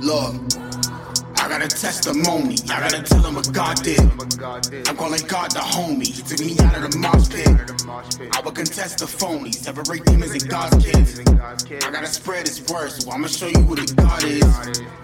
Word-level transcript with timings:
Look, 0.00 0.34
I 1.36 1.46
got 1.46 1.60
a 1.62 1.68
testimony. 1.68 2.56
I 2.70 2.80
gotta 2.80 3.02
tell 3.02 3.22
him 3.22 3.34
what 3.34 3.52
God 3.52 3.82
did. 3.82 4.00
I'm 4.00 4.96
calling 4.96 5.20
God 5.28 5.50
the 5.50 5.60
homie. 5.60 6.06
He 6.06 6.22
took 6.22 6.40
me 6.40 6.56
out 6.58 6.82
of 6.82 6.90
the 6.90 6.98
mosh 6.98 7.28
pit. 7.28 8.34
I 8.34 8.40
will 8.40 8.52
contest 8.52 9.00
the 9.00 9.06
phony. 9.06 9.52
Separate 9.52 10.06
demons 10.06 10.32
and 10.32 10.48
God's 10.48 10.82
kids. 10.82 11.20
I 11.20 11.90
gotta 11.90 12.06
spread 12.06 12.48
his 12.48 12.66
word, 12.72 12.90
so 12.92 13.10
I'ma 13.10 13.26
show 13.26 13.48
you 13.48 13.60
who 13.60 13.76
the 13.76 13.92
God 13.94 14.24
is. 14.24 14.40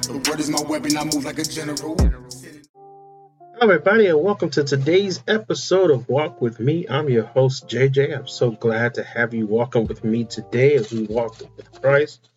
The 0.06 0.30
word 0.30 0.40
is 0.40 0.48
my 0.48 0.62
weapon. 0.62 0.96
I 0.96 1.04
move 1.04 1.26
like 1.26 1.40
a 1.40 1.44
general. 1.44 1.94
Hello, 1.98 3.74
everybody, 3.74 4.06
and 4.06 4.22
welcome 4.22 4.48
to 4.50 4.64
today's 4.64 5.22
episode 5.28 5.90
of 5.90 6.08
Walk 6.08 6.40
With 6.40 6.58
Me. 6.58 6.86
I'm 6.88 7.10
your 7.10 7.24
host, 7.24 7.68
JJ. 7.68 8.16
I'm 8.16 8.28
so 8.28 8.50
glad 8.50 8.94
to 8.94 9.04
have 9.04 9.34
you 9.34 9.46
walking 9.46 9.86
with 9.86 10.04
me 10.04 10.24
today 10.24 10.74
as 10.76 10.90
we 10.90 11.02
walk 11.02 11.38
with 11.38 11.82
Christ. 11.82 12.30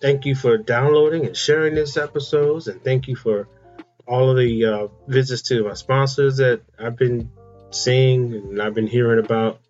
Thank 0.00 0.24
you 0.24 0.34
for 0.34 0.56
downloading 0.58 1.26
and 1.26 1.36
sharing 1.36 1.74
this 1.74 1.96
episodes, 1.96 2.68
and 2.68 2.82
thank 2.82 3.08
you 3.08 3.16
for 3.16 3.48
all 4.06 4.30
of 4.30 4.36
the 4.36 4.64
uh, 4.64 4.88
visits 5.06 5.42
to 5.42 5.64
my 5.64 5.74
sponsors 5.74 6.38
that 6.38 6.62
I've 6.78 6.96
been 6.96 7.30
seeing 7.70 8.34
and 8.34 8.60
I've 8.60 8.74
been 8.74 8.88
hearing 8.88 9.24
about. 9.24 9.60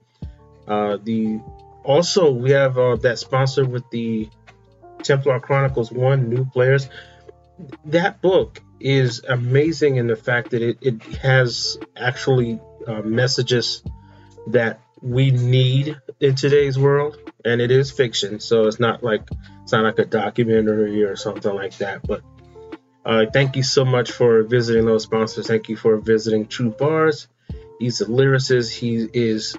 Uh, 0.67 0.99
the 1.03 1.41
also 1.85 2.31
we 2.31 2.53
have 2.53 2.79
uh, 2.79 2.97
that 2.97 3.19
sponsor 3.19 3.65
with 3.65 3.89
the 3.91 4.29
Templar 5.03 5.41
Chronicles 5.41 5.91
One 5.91 6.29
New 6.29 6.45
Players. 6.45 6.89
That 7.87 8.23
book 8.23 8.61
is 8.79 9.23
amazing 9.29 9.97
in 9.97 10.07
the 10.07 10.17
fact 10.17 10.51
that 10.51 10.63
it, 10.63 10.79
it 10.81 11.03
has 11.17 11.77
actually 11.97 12.59
uh, 12.87 13.03
messages 13.03 13.83
that 14.49 14.81
we 15.03 15.31
need 15.31 15.99
in 16.21 16.35
today's 16.35 16.79
world 16.79 17.17
and 17.45 17.61
it 17.61 17.71
is 17.71 17.91
fiction 17.91 18.39
so 18.39 18.67
it's 18.67 18.79
not 18.79 19.03
like 19.03 19.23
it's 19.63 19.73
not 19.73 19.85
like 19.85 19.99
a 19.99 20.05
documentary 20.05 21.03
or 21.05 21.17
something 21.17 21.55
like 21.55 21.77
that 21.79 22.07
but 22.07 22.23
uh, 23.05 23.27
thank 23.33 23.57
you 23.57 23.63
so 23.63 23.85
much 23.85 24.13
for 24.13 24.43
visiting 24.43 24.85
those 24.85 25.05
sponsors. 25.05 25.47
Thank 25.47 25.69
you 25.69 25.77
for 25.77 25.97
visiting 25.97 26.47
true 26.47 26.71
bars. 26.71 27.29
He's 27.79 28.01
a 28.01 28.07
lyricist. 28.07 28.71
He 28.71 29.09
is 29.13 29.57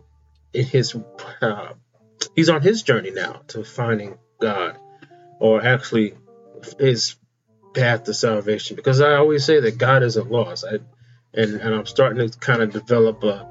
in 0.54 0.66
his 0.66 0.96
uh, 1.42 1.74
he's 2.36 2.50
on 2.50 2.62
his 2.62 2.84
journey 2.84 3.12
now 3.12 3.42
to 3.48 3.64
finding 3.64 4.18
god 4.40 4.78
or 5.40 5.64
actually 5.64 6.14
his 6.80 7.16
path 7.74 8.04
to 8.04 8.14
salvation 8.14 8.76
because 8.76 9.02
I 9.02 9.16
always 9.16 9.46
say 9.46 9.60
that 9.62 9.78
God 9.78 10.04
isn't 10.04 10.30
lost. 10.30 10.66
I, 10.66 10.80
and, 11.34 11.56
and 11.56 11.74
I'm 11.74 11.86
starting 11.86 12.30
to 12.30 12.38
kind 12.38 12.62
of 12.62 12.72
develop 12.72 13.24
a, 13.24 13.48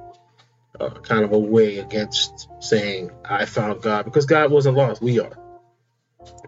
a, 0.79 0.91
kind 0.91 1.25
of 1.25 1.33
a 1.33 1.39
way 1.39 1.79
against 1.79 2.49
saying 2.61 3.11
I 3.25 3.45
found 3.45 3.83
God 3.83 4.05
because 4.05 4.27
God 4.27 4.51
wasn't 4.51 4.77
lost. 4.77 5.03
We 5.03 5.21
are. 5.21 5.33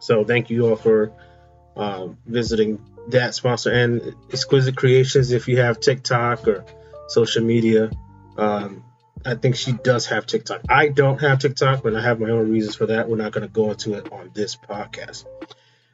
So 0.01 0.25
thank 0.25 0.51
you 0.51 0.69
all 0.69 0.77
for 0.77 1.13
um, 1.77 2.19
visiting 2.27 2.85
that 3.09 3.35
sponsor 3.35 3.73
and 3.73 4.15
Exquisite 4.33 4.77
Creations. 4.77 5.33
If 5.33 5.49
you 5.49 5.59
have 5.59 5.81
TikTok 5.81 6.47
or 6.47 6.65
social 7.09 7.43
media, 7.43 7.91
um, 8.37 8.85
I 9.25 9.35
think 9.35 9.57
she 9.57 9.73
does 9.73 10.07
have 10.07 10.27
TikTok. 10.27 10.63
I 10.69 10.89
don't 10.89 11.21
have 11.21 11.39
TikTok, 11.39 11.83
but 11.83 11.95
I 11.95 12.03
have 12.03 12.21
my 12.21 12.31
own 12.31 12.51
reasons 12.51 12.75
for 12.75 12.87
that. 12.87 13.09
We're 13.09 13.17
not 13.17 13.33
going 13.33 13.47
to 13.47 13.53
go 13.53 13.71
into 13.71 13.95
it 13.95 14.11
on 14.13 14.31
this 14.35 14.57
podcast. 14.57 15.25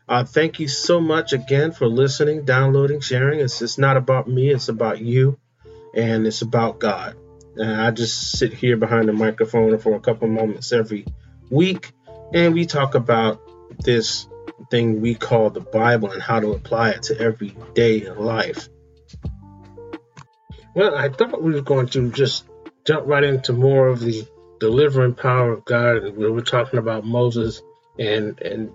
Uh, 0.08 0.24
thank 0.24 0.58
you 0.58 0.68
so 0.68 1.00
much 1.00 1.34
again 1.34 1.72
for 1.72 1.86
listening, 1.86 2.46
downloading, 2.46 3.00
sharing. 3.00 3.40
It's, 3.40 3.60
it's 3.60 3.76
not 3.76 3.98
about 3.98 4.26
me, 4.26 4.50
it's 4.50 4.70
about 4.70 5.00
you, 5.00 5.38
and 5.94 6.26
it's 6.26 6.40
about 6.40 6.78
God. 6.78 7.14
And 7.58 7.80
I 7.80 7.90
just 7.90 8.38
sit 8.38 8.52
here 8.52 8.76
behind 8.76 9.08
the 9.08 9.12
microphone 9.12 9.78
for 9.78 9.94
a 9.94 10.00
couple 10.00 10.28
moments 10.28 10.72
every 10.72 11.06
week, 11.50 11.92
and 12.32 12.54
we 12.54 12.66
talk 12.66 12.94
about 12.94 13.40
this 13.80 14.28
thing 14.70 15.00
we 15.00 15.14
call 15.14 15.50
the 15.50 15.60
Bible 15.60 16.10
and 16.10 16.22
how 16.22 16.40
to 16.40 16.52
apply 16.52 16.90
it 16.90 17.02
to 17.04 17.18
everyday 17.18 18.08
life. 18.10 18.68
Well, 20.74 20.94
I 20.94 21.08
thought 21.08 21.42
we 21.42 21.52
were 21.52 21.60
going 21.60 21.88
to 21.88 22.10
just 22.10 22.44
jump 22.86 23.06
right 23.06 23.24
into 23.24 23.52
more 23.52 23.88
of 23.88 24.00
the 24.00 24.26
delivering 24.60 25.14
power 25.14 25.52
of 25.52 25.64
God. 25.64 26.16
We 26.16 26.30
were 26.30 26.42
talking 26.42 26.78
about 26.78 27.04
Moses 27.04 27.62
and 27.98 28.40
and 28.40 28.72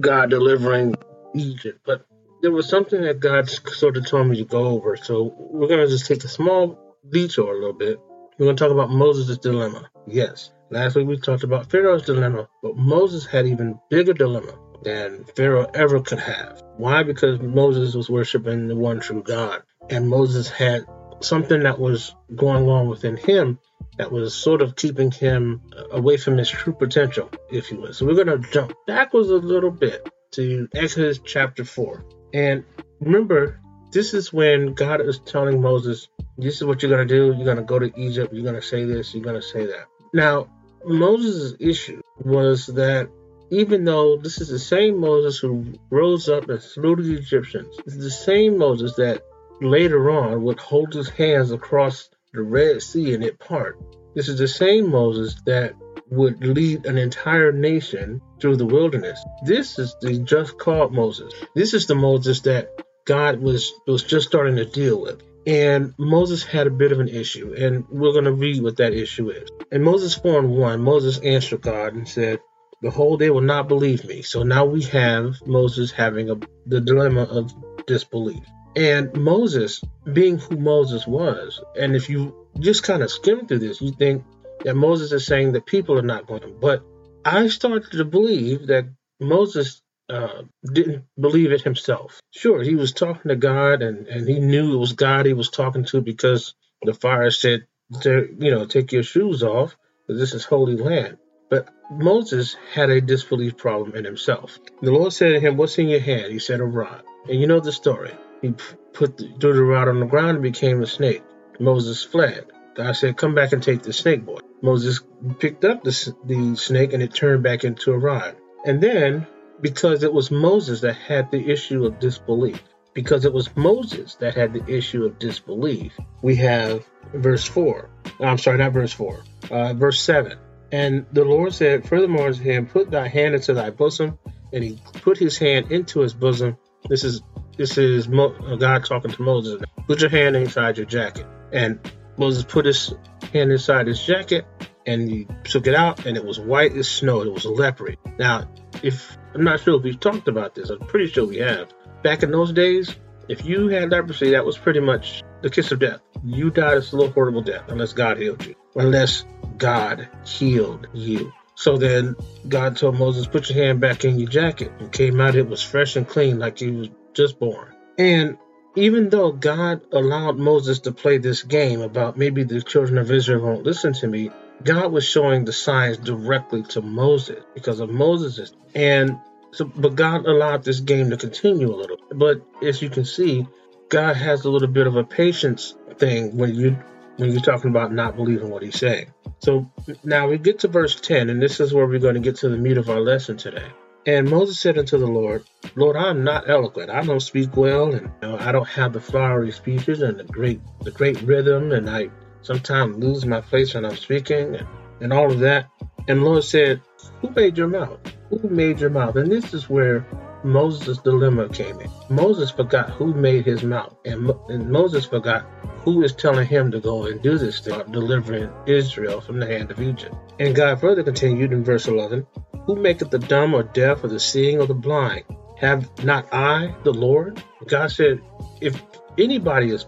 God 0.00 0.30
delivering 0.30 0.94
Egypt, 1.34 1.80
but 1.84 2.06
there 2.42 2.52
was 2.52 2.68
something 2.68 3.00
that 3.02 3.20
God 3.20 3.48
sort 3.48 3.96
of 3.96 4.06
told 4.06 4.28
me 4.28 4.36
to 4.38 4.44
go 4.44 4.66
over. 4.66 4.96
So 4.96 5.34
we're 5.36 5.68
going 5.68 5.80
to 5.80 5.88
just 5.88 6.06
take 6.06 6.24
a 6.24 6.28
small 6.28 6.78
detour 7.08 7.52
a 7.52 7.58
little 7.58 7.72
bit. 7.72 7.98
We're 8.38 8.46
going 8.46 8.56
to 8.56 8.64
talk 8.64 8.72
about 8.72 8.90
Moses' 8.90 9.38
dilemma. 9.38 9.88
Yes, 10.06 10.52
last 10.70 10.94
week 10.94 11.06
we 11.06 11.16
talked 11.18 11.42
about 11.42 11.70
Pharaoh's 11.70 12.02
dilemma, 12.02 12.48
but 12.62 12.76
Moses 12.76 13.24
had 13.24 13.46
even 13.46 13.80
bigger 13.88 14.12
dilemma 14.12 14.58
than 14.82 15.24
Pharaoh 15.24 15.70
ever 15.72 16.00
could 16.00 16.18
have. 16.18 16.62
Why? 16.76 17.02
Because 17.02 17.40
Moses 17.40 17.94
was 17.94 18.10
worshiping 18.10 18.68
the 18.68 18.76
one 18.76 19.00
true 19.00 19.22
God, 19.22 19.62
and 19.88 20.10
Moses 20.10 20.50
had 20.50 20.84
something 21.20 21.62
that 21.62 21.78
was 21.78 22.14
going 22.34 22.68
on 22.68 22.88
within 22.88 23.16
him 23.16 23.58
that 23.96 24.12
was 24.12 24.34
sort 24.34 24.60
of 24.60 24.76
keeping 24.76 25.10
him 25.10 25.62
away 25.90 26.18
from 26.18 26.36
his 26.36 26.50
true 26.50 26.74
potential, 26.74 27.30
if 27.50 27.70
you 27.70 27.80
will. 27.80 27.94
So 27.94 28.04
we're 28.04 28.22
going 28.22 28.42
to 28.42 28.50
jump 28.50 28.74
backwards 28.86 29.30
a 29.30 29.36
little 29.36 29.70
bit 29.70 30.10
to 30.32 30.68
Exodus 30.74 31.20
chapter 31.24 31.64
4. 31.64 32.04
And 32.34 32.64
remember, 33.00 33.62
this 33.90 34.14
is 34.14 34.32
when 34.32 34.74
God 34.74 35.00
is 35.00 35.18
telling 35.20 35.60
Moses, 35.60 36.08
this 36.38 36.56
is 36.56 36.64
what 36.64 36.82
you're 36.82 36.90
going 36.90 37.06
to 37.06 37.14
do. 37.14 37.34
You're 37.36 37.44
going 37.44 37.56
to 37.56 37.62
go 37.62 37.78
to 37.78 37.92
Egypt. 37.98 38.32
You're 38.32 38.42
going 38.42 38.60
to 38.60 38.62
say 38.62 38.84
this. 38.84 39.14
You're 39.14 39.24
going 39.24 39.40
to 39.40 39.46
say 39.46 39.66
that. 39.66 39.86
Now, 40.12 40.48
Moses' 40.84 41.54
issue 41.58 42.02
was 42.18 42.66
that 42.66 43.08
even 43.50 43.84
though 43.84 44.16
this 44.16 44.40
is 44.40 44.48
the 44.48 44.58
same 44.58 45.00
Moses 45.00 45.38
who 45.38 45.74
rose 45.90 46.28
up 46.28 46.48
and 46.48 46.60
slew 46.60 46.96
the 46.96 47.14
Egyptians, 47.14 47.76
it's 47.86 47.96
the 47.96 48.10
same 48.10 48.58
Moses 48.58 48.94
that 48.96 49.22
later 49.60 50.10
on 50.10 50.42
would 50.42 50.58
hold 50.58 50.92
his 50.92 51.08
hands 51.08 51.52
across 51.52 52.10
the 52.32 52.42
Red 52.42 52.82
Sea 52.82 53.14
and 53.14 53.24
it 53.24 53.38
part. 53.38 53.78
This 54.14 54.28
is 54.28 54.38
the 54.38 54.48
same 54.48 54.90
Moses 54.90 55.36
that 55.46 55.74
would 56.10 56.44
lead 56.44 56.86
an 56.86 56.98
entire 56.98 57.52
nation 57.52 58.20
through 58.40 58.56
the 58.56 58.66
wilderness. 58.66 59.22
This 59.44 59.78
is 59.78 59.94
the 60.00 60.18
just 60.18 60.58
called 60.58 60.92
Moses. 60.92 61.32
This 61.54 61.74
is 61.74 61.86
the 61.86 61.94
Moses 61.94 62.40
that 62.42 62.68
God 63.06 63.40
was 63.40 63.72
was 63.86 64.02
just 64.02 64.28
starting 64.28 64.56
to 64.56 64.64
deal 64.64 65.00
with. 65.00 65.22
And 65.46 65.94
Moses 65.96 66.42
had 66.42 66.66
a 66.66 66.70
bit 66.70 66.90
of 66.90 66.98
an 66.98 67.08
issue, 67.08 67.54
and 67.56 67.86
we're 67.88 68.12
going 68.12 68.24
to 68.24 68.32
read 68.32 68.62
what 68.62 68.78
that 68.78 68.92
issue 68.92 69.30
is. 69.30 69.48
In 69.70 69.84
Moses 69.84 70.16
4 70.16 70.40
and 70.40 70.50
1, 70.50 70.80
Moses 70.80 71.18
answered 71.20 71.62
God 71.62 71.94
and 71.94 72.08
said, 72.08 72.40
Behold, 72.82 73.20
they 73.20 73.30
will 73.30 73.42
not 73.42 73.68
believe 73.68 74.04
me. 74.04 74.22
So 74.22 74.42
now 74.42 74.64
we 74.64 74.82
have 74.84 75.36
Moses 75.46 75.92
having 75.92 76.30
a, 76.30 76.36
the 76.66 76.80
dilemma 76.80 77.22
of 77.22 77.54
disbelief. 77.86 78.42
And 78.74 79.16
Moses, 79.16 79.80
being 80.12 80.38
who 80.38 80.56
Moses 80.56 81.06
was, 81.06 81.62
and 81.78 81.94
if 81.94 82.10
you 82.10 82.34
just 82.58 82.82
kind 82.82 83.04
of 83.04 83.10
skim 83.10 83.46
through 83.46 83.60
this, 83.60 83.80
you 83.80 83.92
think 83.92 84.24
that 84.64 84.74
Moses 84.74 85.12
is 85.12 85.26
saying 85.26 85.52
that 85.52 85.64
people 85.64 85.96
are 85.96 86.02
not 86.02 86.26
going 86.26 86.42
to. 86.42 86.48
But 86.48 86.82
I 87.24 87.46
started 87.48 87.90
to 87.92 88.04
believe 88.04 88.66
that 88.66 88.86
Moses 89.20 89.80
uh, 90.08 90.42
didn't 90.64 91.04
believe 91.18 91.52
it 91.52 91.62
himself. 91.62 92.20
Sure, 92.36 92.62
he 92.62 92.74
was 92.74 92.92
talking 92.92 93.30
to 93.30 93.36
God, 93.36 93.80
and, 93.80 94.06
and 94.08 94.28
he 94.28 94.40
knew 94.40 94.74
it 94.74 94.78
was 94.78 94.92
God 94.92 95.24
he 95.24 95.32
was 95.32 95.48
talking 95.48 95.84
to 95.86 96.02
because 96.02 96.54
the 96.82 96.92
fire 96.92 97.30
said, 97.30 97.66
you 98.04 98.50
know, 98.50 98.66
take 98.66 98.92
your 98.92 99.02
shoes 99.02 99.42
off, 99.42 99.74
because 100.06 100.20
this 100.20 100.34
is 100.34 100.44
holy 100.44 100.76
land. 100.76 101.16
But 101.48 101.68
Moses 101.90 102.56
had 102.74 102.90
a 102.90 103.00
disbelief 103.00 103.56
problem 103.56 103.94
in 103.96 104.04
himself. 104.04 104.58
The 104.82 104.90
Lord 104.90 105.14
said 105.14 105.30
to 105.30 105.40
him, 105.40 105.56
What's 105.56 105.78
in 105.78 105.88
your 105.88 106.00
hand? 106.00 106.32
He 106.32 106.38
said, 106.38 106.60
A 106.60 106.64
rod. 106.64 107.04
And 107.28 107.40
you 107.40 107.46
know 107.46 107.60
the 107.60 107.72
story. 107.72 108.12
He 108.42 108.54
put 108.92 109.16
the, 109.16 109.32
threw 109.40 109.54
the 109.54 109.62
rod 109.62 109.88
on 109.88 110.00
the 110.00 110.06
ground 110.06 110.36
and 110.36 110.42
became 110.42 110.82
a 110.82 110.86
snake. 110.86 111.22
Moses 111.58 112.02
fled. 112.02 112.46
God 112.74 112.92
said, 112.92 113.16
Come 113.16 113.34
back 113.34 113.52
and 113.52 113.62
take 113.62 113.82
the 113.82 113.92
snake, 113.92 114.26
boy. 114.26 114.40
Moses 114.60 115.00
picked 115.38 115.64
up 115.64 115.84
the, 115.84 116.14
the 116.24 116.56
snake 116.56 116.92
and 116.92 117.02
it 117.02 117.14
turned 117.14 117.42
back 117.42 117.64
into 117.64 117.92
a 117.92 117.98
rod. 117.98 118.36
And 118.66 118.82
then, 118.82 119.26
because 119.60 120.02
it 120.02 120.12
was 120.12 120.30
Moses 120.30 120.80
that 120.80 120.96
had 120.96 121.30
the 121.30 121.50
issue 121.50 121.84
of 121.84 121.98
disbelief, 121.98 122.62
because 122.94 123.24
it 123.24 123.32
was 123.32 123.54
Moses 123.56 124.14
that 124.16 124.34
had 124.34 124.52
the 124.52 124.64
issue 124.66 125.04
of 125.04 125.18
disbelief, 125.18 125.92
we 126.22 126.36
have 126.36 126.86
verse 127.14 127.44
4. 127.44 127.88
I'm 128.20 128.38
sorry, 128.38 128.58
not 128.58 128.72
verse 128.72 128.92
4, 128.92 129.22
uh, 129.50 129.74
verse 129.74 130.00
7. 130.00 130.38
And 130.72 131.06
the 131.12 131.24
Lord 131.24 131.54
said, 131.54 131.88
Furthermore 131.88 132.32
to 132.32 132.42
him, 132.42 132.66
Put 132.66 132.90
thy 132.90 133.08
hand 133.08 133.34
into 133.34 133.54
thy 133.54 133.70
bosom. 133.70 134.18
And 134.52 134.62
he 134.64 134.80
put 134.94 135.18
his 135.18 135.38
hand 135.38 135.70
into 135.70 136.00
his 136.00 136.14
bosom. 136.14 136.56
This 136.88 137.04
is 137.04 137.22
this 137.56 137.78
is 137.78 138.08
Mo- 138.08 138.34
uh, 138.34 138.56
God 138.56 138.84
talking 138.84 139.10
to 139.10 139.22
Moses. 139.22 139.62
Put 139.86 140.00
your 140.00 140.10
hand 140.10 140.36
inside 140.36 140.76
your 140.76 140.86
jacket. 140.86 141.26
And 141.52 141.78
Moses 142.16 142.44
put 142.44 142.66
his 142.66 142.94
hand 143.32 143.50
inside 143.50 143.86
his 143.86 144.04
jacket 144.04 144.44
and 144.86 145.08
he 145.08 145.26
took 145.44 145.66
it 145.66 145.74
out 145.74 146.06
and 146.06 146.16
it 146.16 146.24
was 146.24 146.38
white 146.38 146.72
as 146.72 146.88
snow. 146.88 147.22
It 147.22 147.32
was 147.32 147.44
leopard. 147.44 147.96
Now, 148.18 148.48
if 148.86 149.18
I'm 149.34 149.42
not 149.42 149.60
sure 149.60 149.76
if 149.76 149.82
we've 149.82 149.98
talked 149.98 150.28
about 150.28 150.54
this, 150.54 150.70
I'm 150.70 150.78
pretty 150.78 151.08
sure 151.08 151.26
we 151.26 151.38
have. 151.38 151.72
Back 152.02 152.22
in 152.22 152.30
those 152.30 152.52
days, 152.52 152.94
if 153.28 153.44
you 153.44 153.66
had 153.68 153.90
leprosy, 153.90 154.30
that 154.30 154.46
was 154.46 154.56
pretty 154.56 154.80
much 154.80 155.22
the 155.42 155.50
kiss 155.50 155.72
of 155.72 155.80
death. 155.80 156.00
You 156.24 156.50
died 156.50 156.78
a 156.78 156.82
slow, 156.82 157.10
horrible 157.10 157.42
death 157.42 157.64
unless 157.68 157.92
God 157.92 158.18
healed 158.18 158.46
you. 158.46 158.54
Unless 158.76 159.24
God 159.58 160.08
healed 160.24 160.86
you. 160.94 161.32
So 161.56 161.76
then 161.78 162.14
God 162.48 162.76
told 162.76 162.98
Moses, 162.98 163.26
put 163.26 163.50
your 163.50 163.64
hand 163.64 163.80
back 163.80 164.04
in 164.04 164.20
your 164.20 164.28
jacket. 164.28 164.70
And 164.78 164.92
came 164.92 165.20
out, 165.20 165.34
it 165.34 165.48
was 165.48 165.62
fresh 165.62 165.96
and 165.96 166.06
clean 166.06 166.38
like 166.38 166.58
he 166.58 166.70
was 166.70 166.88
just 167.12 167.40
born. 167.40 167.74
And 167.98 168.38
even 168.76 169.08
though 169.08 169.32
God 169.32 169.80
allowed 169.90 170.38
Moses 170.38 170.80
to 170.80 170.92
play 170.92 171.18
this 171.18 171.42
game 171.42 171.80
about 171.80 172.16
maybe 172.16 172.44
the 172.44 172.62
children 172.62 172.98
of 172.98 173.10
Israel 173.10 173.40
won't 173.40 173.64
listen 173.64 173.94
to 173.94 174.06
me, 174.06 174.30
God 174.62 174.92
was 174.92 175.04
showing 175.04 175.44
the 175.44 175.52
signs 175.52 175.98
directly 175.98 176.62
to 176.64 176.82
Moses 176.82 177.44
because 177.54 177.80
of 177.80 177.90
Moses. 177.90 178.52
And 178.74 179.18
so, 179.52 179.64
but 179.64 179.94
God 179.94 180.26
allowed 180.26 180.64
this 180.64 180.80
game 180.80 181.10
to 181.10 181.16
continue 181.16 181.72
a 181.72 181.76
little. 181.76 181.98
But 182.14 182.42
as 182.62 182.82
you 182.82 182.90
can 182.90 183.04
see, 183.04 183.46
God 183.88 184.16
has 184.16 184.44
a 184.44 184.50
little 184.50 184.68
bit 184.68 184.86
of 184.86 184.96
a 184.96 185.04
patience 185.04 185.74
thing 185.98 186.36
when 186.36 186.54
you 186.54 186.76
when 187.16 187.32
you're 187.32 187.40
talking 187.40 187.70
about 187.70 187.92
not 187.92 188.16
believing 188.16 188.50
what 188.50 188.62
he's 188.62 188.78
saying. 188.78 189.06
So 189.38 189.70
now 190.04 190.28
we 190.28 190.38
get 190.38 190.60
to 190.60 190.68
verse 190.68 191.00
10, 191.00 191.30
and 191.30 191.40
this 191.40 191.60
is 191.60 191.72
where 191.72 191.86
we're 191.86 191.98
going 191.98 192.14
to 192.14 192.20
get 192.20 192.36
to 192.36 192.48
the 192.48 192.58
meat 192.58 192.76
of 192.76 192.90
our 192.90 193.00
lesson 193.00 193.36
today. 193.36 193.68
And 194.06 194.28
Moses 194.28 194.60
said 194.60 194.78
unto 194.78 194.98
the 194.98 195.06
Lord, 195.06 195.44
Lord, 195.74 195.96
I'm 195.96 196.24
not 196.24 196.48
eloquent. 196.48 196.90
I 196.90 197.02
don't 197.02 197.20
speak 197.20 197.56
well, 197.56 197.94
and 197.94 198.10
you 198.22 198.28
know, 198.28 198.38
I 198.38 198.52
don't 198.52 198.68
have 198.68 198.92
the 198.92 199.00
flowery 199.00 199.50
speeches 199.50 200.02
and 200.02 200.18
the 200.18 200.24
great 200.24 200.60
the 200.82 200.90
great 200.90 201.20
rhythm, 201.22 201.72
and 201.72 201.88
I 201.88 202.10
sometimes 202.46 202.96
lose 202.96 203.26
my 203.26 203.40
place 203.40 203.74
when 203.74 203.84
I'm 203.84 203.96
speaking 203.96 204.56
and, 205.00 205.12
all 205.12 205.30
of 205.30 205.40
that. 205.40 205.66
And 206.08 206.24
Lord 206.24 206.44
said, 206.44 206.80
Who 207.20 207.30
made 207.30 207.58
your 207.58 207.68
mouth? 207.68 207.98
Who 208.30 208.48
made 208.48 208.80
your 208.80 208.90
mouth? 208.90 209.16
And 209.16 209.30
this 209.30 209.52
is 209.52 209.68
where 209.68 210.06
Moses' 210.44 210.98
dilemma 210.98 211.48
came 211.48 211.80
in. 211.80 211.90
Moses 212.08 212.50
forgot 212.50 212.90
who 212.90 213.12
made 213.12 213.44
his 213.44 213.62
mouth, 213.62 213.96
and, 214.04 214.30
and 214.48 214.70
Moses 214.70 215.04
forgot 215.04 215.44
who 215.78 216.02
is 216.02 216.14
telling 216.14 216.46
him 216.46 216.70
to 216.70 216.80
go 216.80 217.06
and 217.06 217.22
do 217.22 217.38
this 217.38 217.60
thing, 217.60 217.80
delivering 217.90 218.50
Israel 218.66 219.20
from 219.20 219.38
the 219.38 219.46
hand 219.46 219.70
of 219.70 219.80
Egypt. 219.80 220.14
And 220.38 220.54
God 220.54 220.80
further 220.80 221.02
continued 221.02 221.52
in 221.52 221.64
verse 221.64 221.88
11 221.88 222.26
Who 222.66 222.76
maketh 222.76 223.10
the 223.10 223.18
dumb 223.18 223.54
or 223.54 223.62
deaf 223.62 224.04
or 224.04 224.08
the 224.08 224.20
seeing 224.20 224.60
or 224.60 224.66
the 224.66 224.74
blind? 224.74 225.24
Have 225.58 226.04
not 226.04 226.32
I, 226.32 226.74
the 226.84 226.92
Lord? 226.92 227.42
God 227.66 227.90
said, 227.90 228.20
If 228.60 228.82
anybody 229.18 229.70
is 229.70 229.86